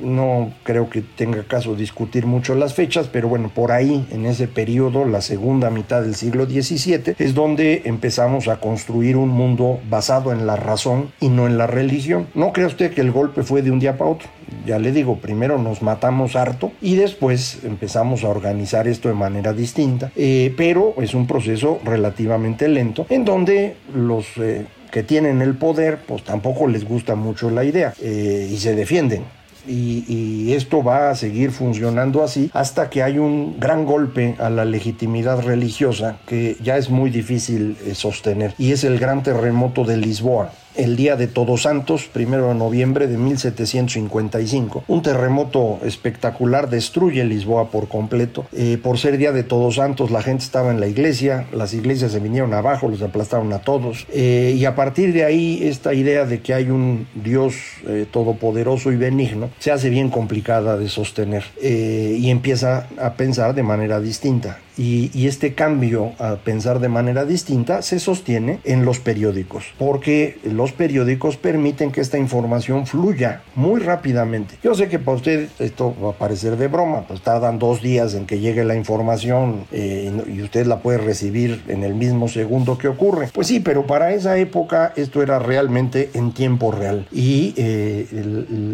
no 0.00 0.52
creo 0.62 0.88
que 0.88 1.02
tenga 1.02 1.42
caso 1.44 1.74
discutir 1.74 2.26
mucho 2.26 2.54
las 2.54 2.74
fechas, 2.74 3.08
pero 3.10 3.28
bueno, 3.28 3.50
por 3.54 3.72
ahí, 3.72 3.77
en 3.80 4.26
ese 4.26 4.48
periodo, 4.48 5.04
la 5.04 5.20
segunda 5.20 5.70
mitad 5.70 6.02
del 6.02 6.14
siglo 6.14 6.46
XVII, 6.46 7.14
es 7.18 7.34
donde 7.34 7.82
empezamos 7.84 8.48
a 8.48 8.60
construir 8.60 9.16
un 9.16 9.28
mundo 9.28 9.78
basado 9.88 10.32
en 10.32 10.46
la 10.46 10.56
razón 10.56 11.12
y 11.20 11.28
no 11.28 11.46
en 11.46 11.58
la 11.58 11.66
religión. 11.66 12.26
No 12.34 12.52
crea 12.52 12.66
usted 12.66 12.92
que 12.92 13.00
el 13.00 13.12
golpe 13.12 13.42
fue 13.42 13.62
de 13.62 13.70
un 13.70 13.78
día 13.78 13.96
para 13.96 14.10
otro. 14.10 14.28
Ya 14.66 14.78
le 14.78 14.92
digo, 14.92 15.18
primero 15.18 15.58
nos 15.58 15.82
matamos 15.82 16.34
harto 16.34 16.72
y 16.80 16.96
después 16.96 17.60
empezamos 17.64 18.24
a 18.24 18.28
organizar 18.28 18.88
esto 18.88 19.08
de 19.08 19.14
manera 19.14 19.52
distinta, 19.52 20.10
eh, 20.16 20.52
pero 20.56 20.94
es 21.00 21.14
un 21.14 21.26
proceso 21.26 21.78
relativamente 21.84 22.68
lento 22.68 23.06
en 23.08 23.24
donde 23.24 23.76
los... 23.94 24.26
Eh, 24.38 24.66
que 24.90 25.02
tienen 25.02 25.42
el 25.42 25.54
poder, 25.54 25.98
pues 26.06 26.24
tampoco 26.24 26.66
les 26.66 26.88
gusta 26.88 27.14
mucho 27.14 27.50
la 27.50 27.62
idea 27.62 27.92
eh, 28.00 28.48
y 28.50 28.56
se 28.56 28.74
defienden 28.74 29.22
y, 29.68 30.52
esto 30.58 30.82
va 30.82 31.10
a 31.10 31.14
seguir 31.14 31.52
funcionando 31.52 32.24
así 32.24 32.50
hasta 32.52 32.90
que 32.90 33.02
hay 33.02 33.18
un 33.18 33.60
gran 33.60 33.84
golpe 33.84 34.34
a 34.38 34.50
la 34.50 34.64
legitimidad 34.64 35.42
religiosa 35.42 36.16
que 36.26 36.56
ya 36.62 36.76
es 36.78 36.90
muy 36.90 37.10
difícil 37.10 37.76
eh, 37.84 37.94
sostener. 37.94 38.54
Y 38.58 38.72
es 38.72 38.82
el 38.84 38.98
gran 38.98 39.22
terremoto 39.22 39.84
de 39.84 39.96
Lisboa 39.98 40.50
el 40.78 40.96
día 40.96 41.16
de 41.16 41.26
Todos 41.26 41.62
Santos, 41.62 42.08
primero 42.10 42.48
de 42.48 42.54
noviembre 42.54 43.08
de 43.08 43.18
1755. 43.18 44.84
Un 44.86 45.02
terremoto 45.02 45.80
espectacular 45.84 46.70
destruye 46.70 47.24
Lisboa 47.24 47.70
por 47.70 47.88
completo. 47.88 48.46
Eh, 48.52 48.78
por 48.80 48.96
ser 48.96 49.18
día 49.18 49.32
de 49.32 49.42
Todos 49.42 49.74
Santos, 49.74 50.12
la 50.12 50.22
gente 50.22 50.44
estaba 50.44 50.70
en 50.70 50.78
la 50.78 50.86
iglesia, 50.86 51.46
las 51.52 51.74
iglesias 51.74 52.12
se 52.12 52.20
vinieron 52.20 52.54
abajo, 52.54 52.88
los 52.88 53.02
aplastaron 53.02 53.52
a 53.52 53.58
todos. 53.58 54.06
Eh, 54.12 54.54
y 54.56 54.64
a 54.64 54.76
partir 54.76 55.12
de 55.12 55.24
ahí, 55.24 55.60
esta 55.62 55.92
idea 55.94 56.24
de 56.24 56.40
que 56.40 56.54
hay 56.54 56.70
un 56.70 57.08
Dios 57.14 57.56
eh, 57.86 58.06
todopoderoso 58.10 58.92
y 58.92 58.96
benigno 58.96 59.50
se 59.58 59.72
hace 59.72 59.90
bien 59.90 60.10
complicada 60.10 60.76
de 60.76 60.88
sostener 60.88 61.44
y 61.60 62.30
empieza 62.30 62.86
a 63.00 63.14
pensar 63.14 63.54
de 63.54 63.62
manera 63.64 64.00
distinta. 64.00 64.58
Y, 64.78 65.26
este 65.28 65.52
cambio 65.52 66.12
a 66.18 66.36
pensar 66.36 66.78
de 66.80 66.88
manera 66.88 67.26
distinta 67.26 67.82
se 67.82 67.98
sostiene 67.98 68.60
en 68.64 68.86
los 68.86 68.98
periódicos, 68.98 69.64
porque 69.76 70.38
los 70.42 70.72
periódicos 70.72 71.36
permiten 71.36 71.92
que 71.92 72.00
esta 72.00 72.16
información 72.16 72.86
fluya 72.86 73.42
muy 73.54 73.80
rápidamente. 73.80 74.54
Yo 74.62 74.74
sé 74.74 74.88
que 74.88 74.98
para 74.98 75.16
usted 75.18 75.48
esto 75.58 75.94
va 76.02 76.10
a 76.10 76.12
parecer 76.12 76.56
de 76.56 76.68
broma, 76.68 77.02
pues 77.06 77.20
tardan 77.20 77.58
dos 77.58 77.82
días 77.82 78.14
en 78.14 78.24
que 78.26 78.38
llegue 78.38 78.64
la 78.64 78.74
información 78.74 79.66
eh, 79.70 80.10
y 80.32 80.40
usted 80.40 80.66
la 80.66 80.78
puede 80.80 80.98
recibir 80.98 81.62
en 81.68 81.84
el 81.84 81.94
mismo 81.94 82.28
segundo 82.28 82.78
que 82.78 82.88
ocurre. 82.88 83.28
Pues 83.32 83.48
sí, 83.48 83.60
pero 83.60 83.86
para 83.86 84.14
esa 84.14 84.38
época 84.38 84.92
esto 84.96 85.22
era 85.22 85.38
realmente 85.38 86.10
en 86.14 86.32
tiempo 86.32 86.72
real 86.72 87.06
y 87.12 87.52
eh, 87.56 88.06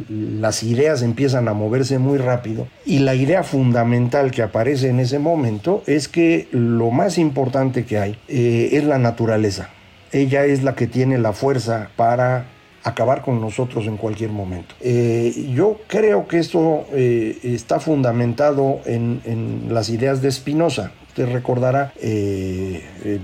las 0.09 0.63
ideas 0.63 1.03
empiezan 1.03 1.49
a 1.49 1.55
moverse 1.55 1.99
muy 1.99 2.19
rápido 2.19 2.69
y 2.85 3.01
la 3.01 3.15
idea 3.15 3.43
fundamental 3.43 4.31
que 4.31 4.43
aparece 4.43 4.89
en 4.89 5.01
ese 5.01 5.19
momento 5.19 5.83
es 5.87 5.94
que 6.09 6.49
lo 6.51 6.91
más 6.91 7.19
importante 7.19 7.85
que 7.85 7.99
hay 7.99 8.19
eh, 8.29 8.71
es 8.73 8.85
la 8.85 8.99
naturaleza. 8.99 9.71
Ella 10.13 10.45
es 10.45 10.63
la 10.63 10.75
que 10.75 10.87
tiene 10.87 11.19
la 11.19 11.33
fuerza 11.33 11.91
para 11.97 12.47
acabar 12.85 13.23
con 13.23 13.41
nosotros 13.41 13.87
en 13.87 13.97
cualquier 13.97 14.31
momento. 14.31 14.75
Eh, 14.81 15.51
yo 15.55 15.81
creo 15.87 16.29
que 16.29 16.39
esto 16.39 16.87
eh, 16.93 17.39
está 17.43 17.81
fundamentado 17.81 18.81
en, 18.85 19.69
las 19.71 19.89
ideas 19.89 20.21
de 20.21 20.31
Spinoza, 20.31 20.93
Usted 21.15 21.33
recordará, 21.33 21.93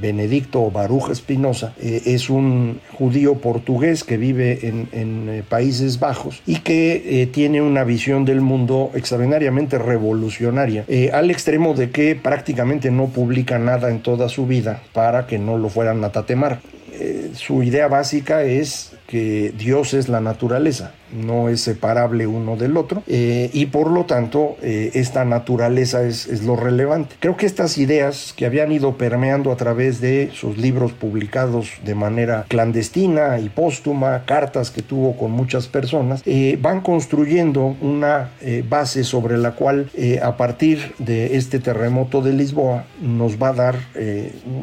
Benedicto 0.01 0.71
Baruch 0.71 1.11
Espinosa 1.11 1.75
es 1.81 2.31
un 2.31 2.81
judío 2.93 3.39
portugués 3.39 4.05
que 4.05 4.17
vive 4.17 4.61
en, 4.63 4.89
en 4.93 5.45
Países 5.49 5.99
Bajos 5.99 6.41
y 6.47 6.61
que 6.61 7.29
tiene 7.33 7.61
una 7.61 7.83
visión 7.83 8.25
del 8.25 8.43
mundo 8.43 8.93
extraordinariamente 8.95 9.77
revolucionaria, 9.77 10.85
al 11.13 11.33
extremo 11.33 11.75
de 11.75 11.91
que 11.91 12.15
prácticamente 12.15 12.93
no 12.93 13.07
publica 13.07 13.59
nada 13.59 13.91
en 13.91 14.03
toda 14.03 14.29
su 14.29 14.47
vida 14.47 14.85
para 14.93 15.27
que 15.27 15.41
no 15.41 15.59
lo 15.59 15.69
fueran 15.69 16.05
a 16.05 16.13
tatemar. 16.13 16.61
su 17.35 17.65
idea 17.65 17.89
básica 17.89 18.45
es 18.45 18.93
que 19.11 19.53
Dios 19.57 19.95
es 19.95 20.09
la 20.09 20.21
naturaleza 20.21 20.93
no 21.13 21.49
es 21.49 21.61
separable 21.61 22.27
uno 22.27 22.57
del 22.57 22.77
otro 22.77 23.03
eh, 23.07 23.51
y 23.53 23.67
por 23.67 23.91
lo 23.91 24.05
tanto 24.05 24.57
eh, 24.63 24.93
esta 24.95 25.25
naturaleza 25.25 26.03
es, 26.03 26.27
es, 26.27 26.45
lo 26.45 26.57
relevante. 26.57 27.17
Creo 27.21 27.37
que 27.37 27.47
estas 27.47 27.79
ideas 27.79 28.33
que 28.37 28.47
habían 28.47 28.73
ido 28.73 28.97
permeando 28.97 29.53
a 29.53 29.57
través 29.57 30.01
de 30.01 30.31
sus 30.33 30.59
libros 30.59 30.93
publicados 30.93 31.71
de 31.85 31.95
manera 31.95 32.47
clandestina 32.49 33.41
y 33.41 33.49
póstuma, 33.49 34.25
cartas 34.25 34.71
que 34.71 34.83
tuvo 34.83 35.17
con 35.17 35.33
muchas 35.33 35.67
personas, 35.67 36.23
eh, 36.25 36.59
van 36.61 36.81
construyendo 36.81 37.77
una 37.81 38.31
base 38.69 39.05
sobre 39.05 39.37
la 39.39 39.53
cual 39.53 39.91
a 40.23 40.37
partir 40.37 40.95
de 40.99 41.37
este 41.37 41.59
terremoto 41.59 42.23
de 42.23 42.33
Lisboa 42.33 42.85
nos 43.01 43.41
va 43.41 43.49
a 43.49 43.53
dar 43.53 43.77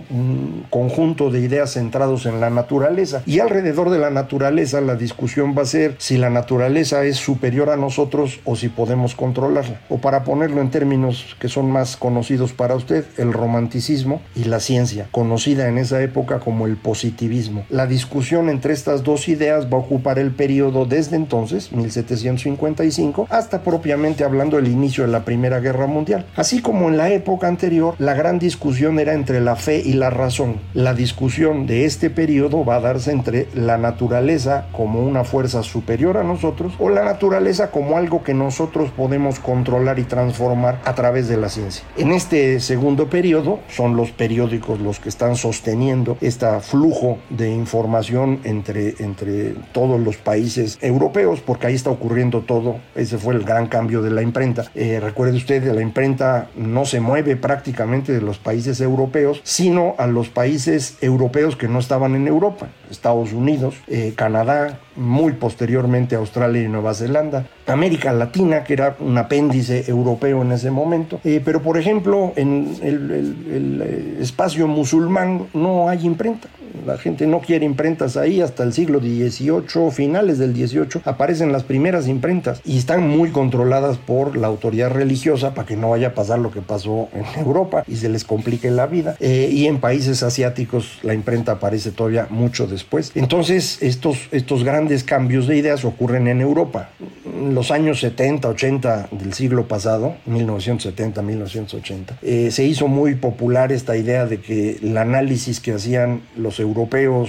un 0.09 0.65
conjunto 0.69 1.29
de 1.29 1.41
ideas 1.41 1.73
centrados 1.73 2.25
en 2.25 2.39
la 2.39 2.49
naturaleza 2.49 3.23
y 3.25 3.39
alrededor 3.39 3.89
de 3.89 3.99
la 3.99 4.09
naturaleza 4.09 4.36
la 4.37 4.95
discusión 4.95 5.55
va 5.57 5.63
a 5.63 5.65
ser 5.65 5.95
si 5.97 6.17
la 6.17 6.29
naturaleza 6.29 7.03
es 7.03 7.17
superior 7.17 7.69
a 7.69 7.75
nosotros 7.77 8.39
o 8.45 8.55
si 8.55 8.69
podemos 8.69 9.15
controlarla. 9.15 9.81
O 9.89 9.97
para 9.97 10.23
ponerlo 10.23 10.61
en 10.61 10.69
términos 10.69 11.35
que 11.39 11.49
son 11.49 11.71
más 11.71 11.97
conocidos 11.97 12.53
para 12.53 12.75
usted, 12.75 13.05
el 13.17 13.33
romanticismo 13.33 14.21
y 14.35 14.43
la 14.45 14.59
ciencia, 14.59 15.07
conocida 15.11 15.67
en 15.67 15.77
esa 15.77 16.01
época 16.01 16.39
como 16.39 16.67
el 16.67 16.77
positivismo. 16.77 17.65
La 17.69 17.87
discusión 17.87 18.49
entre 18.49 18.73
estas 18.73 19.03
dos 19.03 19.27
ideas 19.27 19.65
va 19.65 19.77
a 19.77 19.81
ocupar 19.81 20.19
el 20.19 20.31
periodo 20.31 20.85
desde 20.85 21.15
entonces, 21.15 21.71
1755, 21.71 23.27
hasta 23.29 23.63
propiamente 23.63 24.23
hablando 24.23 24.59
el 24.59 24.67
inicio 24.67 25.05
de 25.05 25.11
la 25.11 25.25
Primera 25.25 25.59
Guerra 25.59 25.87
Mundial. 25.87 26.25
Así 26.35 26.61
como 26.61 26.89
en 26.89 26.97
la 26.97 27.09
época 27.09 27.47
anterior, 27.47 27.95
la 27.97 28.13
gran 28.13 28.39
discusión 28.39 28.99
era 28.99 29.13
entre 29.13 29.41
la 29.41 29.55
fe 29.55 29.81
y 29.83 29.93
la 29.93 30.09
razón. 30.09 30.57
La 30.73 30.93
discusión 30.93 31.65
de 31.67 31.85
este 31.85 32.09
periodo 32.09 32.63
va 32.63 32.75
a 32.75 32.81
darse 32.81 33.11
entre 33.11 33.47
la 33.53 33.77
naturaleza 33.77 34.26
como 34.73 35.01
una 35.01 35.23
fuerza 35.23 35.63
superior 35.63 36.17
a 36.17 36.23
nosotros 36.23 36.73
o 36.79 36.89
la 36.89 37.05
naturaleza 37.05 37.71
como 37.71 37.97
algo 37.97 38.23
que 38.23 38.33
nosotros 38.33 38.89
podemos 38.91 39.39
controlar 39.39 39.99
y 39.99 40.03
transformar 40.03 40.81
a 40.83 40.93
través 40.95 41.29
de 41.29 41.37
la 41.37 41.47
ciencia. 41.47 41.85
En 41.95 42.11
este 42.11 42.59
segundo 42.59 43.09
periodo 43.09 43.59
son 43.69 43.95
los 43.95 44.11
periódicos 44.11 44.81
los 44.81 44.99
que 44.99 45.07
están 45.07 45.37
sosteniendo 45.37 46.17
este 46.19 46.47
flujo 46.59 47.19
de 47.29 47.51
información 47.51 48.41
entre, 48.43 48.95
entre 48.99 49.53
todos 49.71 49.97
los 49.99 50.17
países 50.17 50.77
europeos 50.81 51.39
porque 51.39 51.67
ahí 51.67 51.75
está 51.75 51.89
ocurriendo 51.89 52.41
todo. 52.41 52.77
Ese 52.95 53.17
fue 53.17 53.33
el 53.33 53.43
gran 53.43 53.67
cambio 53.67 54.01
de 54.01 54.11
la 54.11 54.21
imprenta. 54.21 54.65
Eh, 54.75 54.99
recuerde 55.01 55.37
usted, 55.37 55.63
la 55.73 55.81
imprenta 55.81 56.49
no 56.57 56.83
se 56.83 56.99
mueve 56.99 57.37
prácticamente 57.37 58.11
de 58.11 58.21
los 58.21 58.39
países 58.39 58.81
europeos, 58.81 59.39
sino 59.43 59.95
a 59.97 60.05
los 60.07 60.27
países 60.27 60.97
europeos 60.99 61.55
que 61.55 61.69
no 61.69 61.79
estaban 61.79 62.13
en 62.15 62.27
Europa. 62.27 62.67
Estados 62.89 63.33
Unidos, 63.33 63.75
eh, 63.87 64.06
Canadá, 64.15 64.79
muy 64.95 65.33
posteriormente 65.33 66.15
Australia 66.15 66.61
y 66.63 66.67
Nueva 66.67 66.93
Zelanda, 66.93 67.45
América 67.65 68.13
Latina, 68.13 68.63
que 68.63 68.73
era 68.73 68.95
un 68.99 69.17
apéndice 69.17 69.85
europeo 69.87 70.41
en 70.41 70.51
ese 70.51 70.71
momento, 70.71 71.19
eh, 71.23 71.41
pero 71.43 71.61
por 71.61 71.77
ejemplo 71.77 72.33
en 72.35 72.75
el, 72.81 73.81
eh, 73.83 74.17
espacio 74.21 74.67
musulmán 74.67 75.47
no 75.53 75.89
hay 75.89 76.05
imprenta. 76.05 76.47
La 76.85 76.97
gente 76.97 77.27
no 77.27 77.39
quiere 77.39 77.65
imprentas 77.65 78.17
ahí 78.17 78.41
hasta 78.41 78.63
el 78.63 78.73
siglo 78.73 78.99
XVIII, 78.99 79.91
finales 79.91 80.37
del 80.37 80.53
XVIII, 80.53 81.01
aparecen 81.05 81.51
las 81.51 81.63
primeras 81.63 82.07
imprentas 82.07 82.61
y 82.65 82.77
están 82.77 83.07
muy 83.07 83.31
controladas 83.31 83.97
por 83.97 84.37
la 84.37 84.47
autoridad 84.47 84.91
religiosa 84.91 85.53
para 85.53 85.67
que 85.67 85.75
no 85.75 85.91
vaya 85.91 86.09
a 86.09 86.13
pasar 86.13 86.39
lo 86.39 86.51
que 86.51 86.61
pasó 86.61 87.09
en 87.13 87.25
Europa 87.39 87.83
y 87.87 87.95
se 87.95 88.09
les 88.09 88.23
complique 88.23 88.71
la 88.71 88.87
vida. 88.87 89.15
Eh, 89.19 89.49
y 89.51 89.67
en 89.67 89.79
países 89.79 90.23
asiáticos 90.23 90.99
la 91.03 91.13
imprenta 91.13 91.53
aparece 91.53 91.91
todavía 91.91 92.27
mucho 92.29 92.67
después. 92.67 93.11
Entonces 93.15 93.79
estos, 93.81 94.27
estos 94.31 94.63
grandes 94.63 95.03
cambios 95.03 95.47
de 95.47 95.57
ideas 95.57 95.85
ocurren 95.85 96.27
en 96.27 96.41
Europa. 96.41 96.89
En 97.25 97.53
los 97.53 97.71
años 97.71 97.99
70, 97.99 98.47
80 98.49 99.09
del 99.11 99.33
siglo 99.33 99.67
pasado, 99.67 100.15
1970, 100.25 101.21
1980, 101.21 102.19
eh, 102.21 102.49
se 102.51 102.63
hizo 102.63 102.87
muy 102.87 103.15
popular 103.15 103.71
esta 103.71 103.95
idea 103.95 104.25
de 104.25 104.39
que 104.39 104.77
el 104.81 104.97
análisis 104.97 105.59
que 105.59 105.73
hacían 105.73 106.21
los 106.35 106.59
europeos 106.59 106.66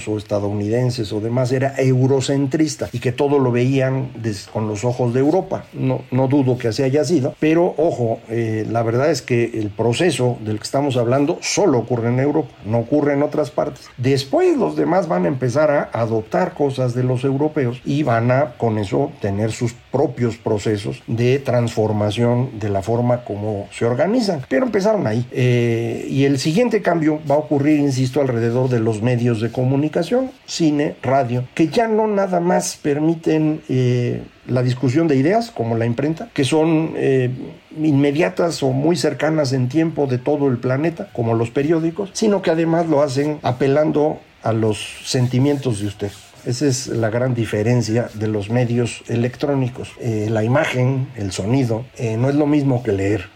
o 0.07 0.17
estadounidenses 0.17 1.11
o 1.13 1.19
demás 1.19 1.51
era 1.51 1.75
eurocentrista 1.77 2.89
y 2.91 2.99
que 2.99 3.11
todo 3.11 3.39
lo 3.39 3.51
veían 3.51 4.09
con 4.51 4.67
los 4.67 4.83
ojos 4.83 5.13
de 5.13 5.19
Europa. 5.19 5.65
No, 5.73 6.01
no 6.11 6.27
dudo 6.27 6.57
que 6.57 6.69
así 6.69 6.83
haya 6.83 7.03
sido, 7.03 7.35
pero 7.39 7.73
ojo, 7.77 8.19
eh, 8.29 8.65
la 8.69 8.83
verdad 8.83 9.11
es 9.11 9.21
que 9.21 9.45
el 9.59 9.69
proceso 9.69 10.37
del 10.43 10.57
que 10.57 10.63
estamos 10.63 10.97
hablando 10.97 11.37
solo 11.41 11.79
ocurre 11.79 12.09
en 12.09 12.19
Europa, 12.19 12.49
no 12.65 12.79
ocurre 12.79 13.13
en 13.13 13.23
otras 13.23 13.51
partes. 13.51 13.89
Después 13.97 14.57
los 14.57 14.75
demás 14.75 15.07
van 15.07 15.25
a 15.25 15.27
empezar 15.27 15.71
a 15.71 15.89
adoptar 15.93 16.53
cosas 16.53 16.93
de 16.93 17.03
los 17.03 17.23
europeos 17.23 17.81
y 17.85 18.03
van 18.03 18.31
a 18.31 18.53
con 18.57 18.77
eso 18.77 19.11
tener 19.21 19.51
sus 19.51 19.73
propios 19.91 20.37
procesos 20.37 21.01
de 21.07 21.39
transformación 21.39 22.59
de 22.59 22.69
la 22.69 22.81
forma 22.81 23.23
como 23.23 23.67
se 23.71 23.85
organizan. 23.85 24.41
Pero 24.49 24.65
empezaron 24.65 25.07
ahí. 25.07 25.25
Eh, 25.31 26.07
y 26.09 26.25
el 26.25 26.39
siguiente 26.39 26.81
cambio 26.81 27.19
va 27.29 27.35
a 27.35 27.39
ocurrir, 27.39 27.79
insisto, 27.79 28.21
alrededor 28.21 28.69
de 28.69 28.79
los 28.79 29.01
medios 29.01 29.28
de 29.35 29.51
comunicación, 29.51 30.31
cine, 30.45 30.95
radio, 31.03 31.45
que 31.53 31.67
ya 31.67 31.87
no 31.87 32.07
nada 32.07 32.39
más 32.39 32.77
permiten 32.81 33.61
eh, 33.69 34.23
la 34.47 34.63
discusión 34.63 35.07
de 35.07 35.15
ideas, 35.15 35.51
como 35.51 35.77
la 35.77 35.85
imprenta, 35.85 36.29
que 36.33 36.43
son 36.43 36.93
eh, 36.95 37.29
inmediatas 37.77 38.63
o 38.63 38.71
muy 38.71 38.95
cercanas 38.95 39.53
en 39.53 39.69
tiempo 39.69 40.07
de 40.07 40.17
todo 40.17 40.47
el 40.47 40.57
planeta, 40.57 41.09
como 41.13 41.35
los 41.35 41.51
periódicos, 41.51 42.09
sino 42.13 42.41
que 42.41 42.49
además 42.49 42.87
lo 42.87 43.03
hacen 43.03 43.39
apelando 43.43 44.19
a 44.41 44.51
los 44.51 44.79
sentimientos 45.05 45.81
de 45.81 45.87
usted. 45.87 46.11
Esa 46.45 46.65
es 46.65 46.87
la 46.87 47.09
gran 47.09 47.35
diferencia 47.35 48.09
de 48.13 48.27
los 48.27 48.49
medios 48.49 49.03
electrónicos. 49.09 49.91
Eh, 49.99 50.29
la 50.31 50.43
imagen, 50.43 51.09
el 51.15 51.31
sonido, 51.31 51.85
no 52.17 52.29
es 52.29 52.35
lo 52.35 52.47
mismo 52.47 52.81
que 52.81 52.93
leer. 52.93 53.29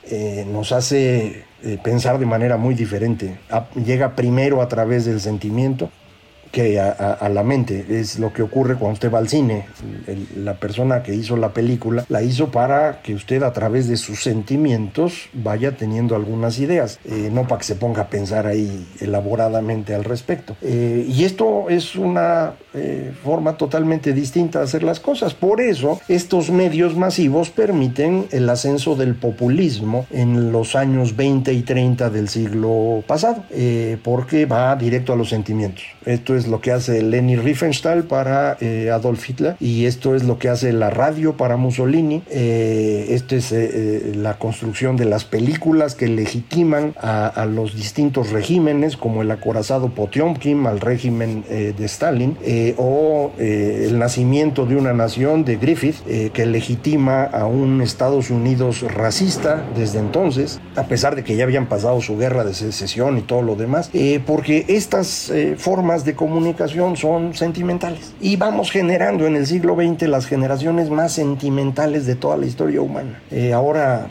nos 0.47 0.71
hace 0.71 1.43
eh, 1.63 1.77
pensar 1.81 2.19
de 2.19 2.25
manera 2.25 2.57
muy 2.57 2.75
diferente. 2.75 3.39
llega 3.85 4.15
primero 4.15 4.61
a 4.61 4.67
través 4.67 5.05
del 5.05 5.19
sentimiento 5.19 5.89
que 6.53 6.79
a, 6.79 7.29
la 7.29 7.43
mente. 7.43 7.83
Es 7.89 8.19
lo 8.19 8.31
que 8.31 8.43
ocurre 8.43 8.75
cuando 8.75 8.93
usted 8.93 9.11
va 9.11 9.17
al 9.17 9.27
cine. 9.27 9.65
la 10.37 10.53
persona 10.53 11.01
que 11.01 11.15
hizo 11.15 11.35
la 11.35 11.51
película 11.51 12.05
la 12.09 12.21
hizo 12.21 12.51
para 12.51 13.01
que 13.01 13.15
usted 13.15 13.41
a 13.41 13.51
través 13.51 13.87
de 13.87 13.97
sus 13.97 14.21
sentimientos 14.21 15.29
vaya 15.33 15.75
teniendo 15.75 16.15
algunas 16.15 16.59
ideas, 16.59 16.99
eh, 17.05 17.31
no 17.33 17.47
para 17.47 17.57
que 17.57 17.65
se 17.65 17.75
ponga 17.75 18.03
a 18.03 18.07
pensar 18.07 18.45
ahí 18.45 18.87
elaboradamente 19.01 19.95
al 19.95 20.03
respecto. 20.03 20.55
Eh, 20.61 21.07
y 21.09 21.23
esto 21.23 21.69
es 21.69 21.95
una 21.95 22.53
eh, 22.75 23.11
forma 23.23 23.57
totalmente 23.57 24.13
distinta 24.13 24.59
de 24.59 24.65
hacer 24.65 24.83
las 24.83 24.99
cosas. 24.99 25.33
Por 25.33 25.59
eso 25.59 25.99
estos 26.07 26.51
medios 26.51 26.95
masivos 26.95 27.49
permiten 27.49 28.27
el 28.29 28.47
ascenso 28.47 28.95
del 28.95 29.15
populismo 29.15 30.05
en 30.11 30.51
los 30.51 30.75
años 30.75 31.15
20 31.15 31.51
y 31.51 31.63
30 31.63 32.11
del 32.11 32.29
siglo 32.29 33.03
pasado, 33.07 33.43
porque 34.03 34.45
va 34.45 34.75
directo 34.75 35.13
a 35.13 35.15
los 35.15 35.29
sentimientos. 35.29 35.83
Esto 36.05 36.35
es 36.35 36.42
lo 36.47 36.61
que 36.61 36.71
hace 36.71 37.01
Leni 37.01 37.35
Riefenstahl 37.35 38.03
para 38.03 38.57
eh, 38.59 38.89
Adolf 38.91 39.29
Hitler 39.29 39.55
y 39.59 39.85
esto 39.85 40.15
es 40.15 40.23
lo 40.23 40.37
que 40.39 40.49
hace 40.49 40.73
la 40.73 40.89
radio 40.89 41.37
para 41.37 41.57
Mussolini. 41.57 42.23
Eh, 42.29 43.07
esto 43.09 43.35
es 43.35 43.51
eh, 43.51 44.13
la 44.15 44.37
construcción 44.37 44.97
de 44.97 45.05
las 45.05 45.25
películas 45.25 45.95
que 45.95 46.07
legitiman 46.07 46.93
a, 47.01 47.45
los 47.45 47.75
distintos 47.75 48.31
regímenes, 48.31 48.97
como 48.97 49.21
el 49.21 49.31
acorazado 49.31 49.89
Potiomkin 49.89 50.65
al 50.65 50.79
régimen 50.79 51.43
de 51.49 51.85
Stalin, 51.85 52.37
o 52.77 53.31
el 53.37 53.99
nacimiento 53.99 54.65
de 54.65 54.75
una 54.75 54.93
nación 54.93 55.43
de 55.43 55.57
Griffith 55.57 55.97
que 56.31 56.45
legitima 56.45 57.23
a 57.23 57.45
un 57.45 57.81
Estados 57.81 58.29
Unidos 58.29 58.81
racista 58.81 59.65
desde 59.75 59.99
entonces, 59.99 60.61
a 60.75 60.83
pesar 60.83 61.15
de 61.15 61.23
que 61.23 61.35
ya 61.35 61.43
habían 61.43 61.67
pasado 61.67 61.99
su 62.01 62.17
guerra 62.17 62.43
de 62.43 62.53
secesión 62.53 63.17
y 63.17 63.21
todo 63.21 63.41
lo 63.41 63.55
demás, 63.55 63.91
porque 64.25 64.65
estas 64.69 65.31
formas 65.57 66.05
de 66.05 66.15
comunicación 66.15 66.32
son 66.95 67.33
sentimentales. 67.33 68.13
Y 68.21 68.35
vamos 68.35 68.71
generando 68.71 69.25
en 69.25 69.35
el 69.35 69.45
siglo 69.45 69.75
XX 69.75 70.07
las 70.07 70.25
generaciones 70.25 70.89
más 70.89 71.13
sentimentales 71.13 72.05
de 72.05 72.15
toda 72.15 72.37
la 72.37 72.45
historia 72.45 72.81
humana. 72.81 73.21
Eh, 73.31 73.53
ahora 73.53 74.07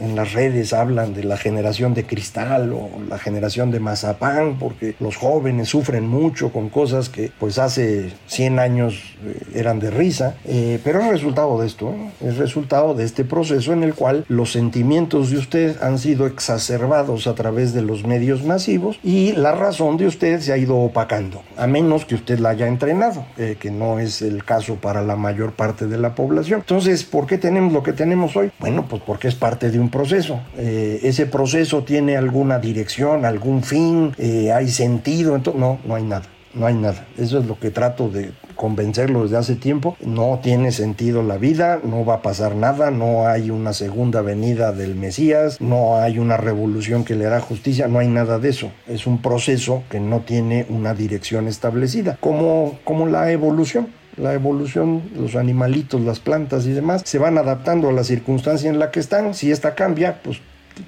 en 0.00 0.16
las 0.16 0.32
redes 0.32 0.72
hablan 0.72 1.14
de 1.14 1.24
la 1.24 1.36
generación 1.36 1.94
de 1.94 2.04
cristal 2.04 2.72
o 2.72 2.90
la 3.08 3.18
generación 3.18 3.70
de 3.70 3.80
mazapán, 3.80 4.58
porque 4.58 4.94
los 5.00 5.16
jóvenes 5.16 5.68
sufren 5.68 6.06
mucho 6.06 6.52
con 6.52 6.68
cosas 6.68 7.08
que 7.08 7.30
pues 7.38 7.58
hace 7.58 8.10
100 8.26 8.58
años 8.58 9.16
eh, 9.24 9.40
eran 9.54 9.78
de 9.78 9.90
risa, 9.90 10.34
eh, 10.44 10.78
pero 10.82 11.00
es 11.00 11.08
resultado 11.08 11.60
de 11.60 11.66
esto, 11.66 11.90
¿eh? 11.90 12.28
es 12.28 12.36
resultado 12.36 12.94
de 12.94 13.04
este 13.04 13.24
proceso 13.24 13.72
en 13.72 13.82
el 13.82 13.94
cual 13.94 14.24
los 14.28 14.52
sentimientos 14.52 15.30
de 15.30 15.38
usted 15.38 15.82
han 15.82 15.98
sido 15.98 16.26
exacerbados 16.26 17.26
a 17.26 17.34
través 17.34 17.72
de 17.72 17.82
los 17.82 18.04
medios 18.04 18.44
masivos 18.44 18.98
y 19.02 19.32
la 19.32 19.52
razón 19.52 19.96
de 19.96 20.06
usted 20.06 20.40
se 20.40 20.52
ha 20.52 20.56
ido 20.56 20.76
opacando, 20.76 21.42
a 21.56 21.66
menos 21.66 22.04
que 22.04 22.14
usted 22.14 22.38
la 22.38 22.50
haya 22.50 22.66
entrenado, 22.66 23.24
que 23.36 23.70
no 23.70 23.98
es 23.98 24.22
el 24.22 24.44
caso 24.44 24.76
para 24.76 25.02
la 25.02 25.16
mayor 25.16 25.52
parte 25.52 25.86
de 25.86 25.98
la 25.98 26.14
población. 26.14 26.60
Entonces, 26.60 27.04
¿por 27.04 27.26
qué 27.26 27.38
tenemos 27.38 27.72
lo 27.72 27.82
que 27.82 27.92
tenemos 27.92 28.36
hoy? 28.36 28.50
Bueno, 28.58 28.86
pues 28.88 29.02
porque 29.04 29.28
es 29.28 29.34
parte 29.34 29.51
de 29.58 29.78
un 29.78 29.90
proceso. 29.90 30.40
ese 30.56 31.26
proceso 31.26 31.82
tiene 31.84 32.16
alguna 32.16 32.58
dirección, 32.58 33.24
algún 33.24 33.62
fin, 33.62 34.14
hay 34.52 34.68
sentido, 34.68 35.36
entonces 35.36 35.60
no, 35.60 35.78
no 35.84 35.94
hay 35.94 36.04
nada 36.04 36.26
no 36.54 36.66
hay 36.66 36.74
nada. 36.74 37.06
Eso 37.16 37.38
es 37.38 37.46
lo 37.46 37.58
que 37.58 37.70
trato 37.70 38.08
de 38.08 38.32
convencerlo 38.56 39.22
desde 39.22 39.36
hace 39.36 39.56
tiempo. 39.56 39.96
No 40.04 40.40
tiene 40.42 40.72
sentido 40.72 41.22
la 41.22 41.38
vida, 41.38 41.80
no 41.82 42.04
va 42.04 42.16
a 42.16 42.22
pasar 42.22 42.54
nada, 42.54 42.90
no 42.90 43.26
hay 43.26 43.50
una 43.50 43.72
segunda 43.72 44.22
venida 44.22 44.72
del 44.72 44.94
Mesías, 44.94 45.60
no 45.60 45.96
hay 45.96 46.18
una 46.18 46.36
revolución 46.36 47.04
que 47.04 47.14
le 47.14 47.26
hará 47.26 47.40
justicia, 47.40 47.88
no 47.88 47.98
hay 47.98 48.08
nada 48.08 48.38
de 48.38 48.50
eso. 48.50 48.70
Es 48.86 49.06
un 49.06 49.20
proceso 49.20 49.82
que 49.90 50.00
no 50.00 50.20
tiene 50.20 50.66
una 50.68 50.94
dirección 50.94 51.48
establecida, 51.48 52.18
como, 52.20 52.78
como 52.84 53.06
la 53.06 53.30
evolución. 53.30 53.88
La 54.16 54.34
evolución, 54.34 55.02
los 55.16 55.36
animalitos, 55.36 56.00
las 56.00 56.20
plantas 56.20 56.66
y 56.66 56.72
demás, 56.72 57.02
se 57.04 57.18
van 57.18 57.38
adaptando 57.38 57.88
a 57.88 57.92
la 57.92 58.04
circunstancia 58.04 58.68
en 58.68 58.78
la 58.78 58.90
que 58.90 59.00
están. 59.00 59.34
Si 59.34 59.50
esta 59.50 59.74
cambia, 59.74 60.20
pues 60.22 60.40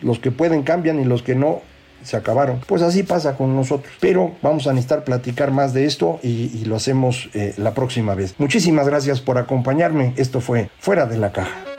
los 0.03 0.19
que 0.19 0.31
pueden 0.31 0.63
cambian 0.63 1.01
y 1.01 1.05
los 1.05 1.23
que 1.23 1.35
no 1.35 1.63
se 2.03 2.17
acabaron. 2.17 2.61
Pues 2.67 2.83
así 2.83 3.03
pasa 3.03 3.37
con 3.37 3.57
nosotros. 3.57 3.93
Pero 4.01 4.33
vamos 4.43 4.67
a 4.67 4.73
necesitar 4.73 5.05
platicar 5.05 5.51
más 5.51 5.73
de 5.75 5.87
esto 5.87 6.21
y, 6.23 6.65
lo 6.65 6.77
hacemos 6.77 7.29
eh, 7.35 7.55
la 7.57 7.75
próxima 7.75 8.15
vez. 8.15 8.35
Muchísimas 8.39 8.87
gracias 8.87 9.21
por 9.21 9.39
acompañarme. 9.39 10.13
Esto 10.17 10.41
fue 10.41 10.71
Fuera 10.79 11.07
de 11.07 11.19
la 11.19 11.33
Caja. 11.33 11.74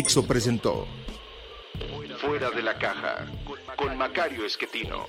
Dixo 0.00 0.26
presentó 0.26 0.86
Fuera 2.22 2.50
de 2.50 2.62
la 2.62 2.78
caja 2.78 3.26
con 3.76 3.98
Macario 3.98 4.46
Esquetino. 4.46 5.04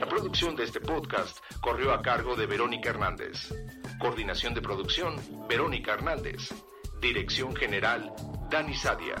La 0.00 0.08
producción 0.08 0.56
de 0.56 0.64
este 0.64 0.80
podcast 0.80 1.38
corrió 1.60 1.92
a 1.92 2.02
cargo 2.02 2.34
de 2.34 2.46
Verónica 2.46 2.90
Hernández. 2.90 3.54
Coordinación 4.00 4.52
de 4.52 4.60
producción, 4.60 5.14
Verónica 5.48 5.92
Hernández. 5.92 6.52
Dirección 7.00 7.54
general, 7.54 8.12
Dani 8.50 8.74
Sadia. 8.74 9.14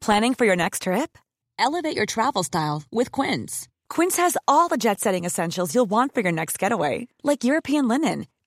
Planning 0.00 0.32
for 0.32 0.46
your 0.46 0.56
next 0.56 0.84
trip? 0.84 1.18
Elevate 1.58 1.94
your 1.96 2.06
travel 2.06 2.42
style 2.42 2.84
with 2.90 3.12
Quince. 3.12 3.68
Quince 3.90 4.16
has 4.16 4.38
all 4.48 4.68
the 4.70 4.78
jet 4.78 5.00
setting 5.00 5.26
essentials 5.26 5.74
you'll 5.74 5.84
want 5.84 6.14
for 6.14 6.22
your 6.22 6.32
next 6.32 6.58
getaway, 6.58 7.08
like 7.22 7.44
European 7.44 7.88
linen 7.88 8.24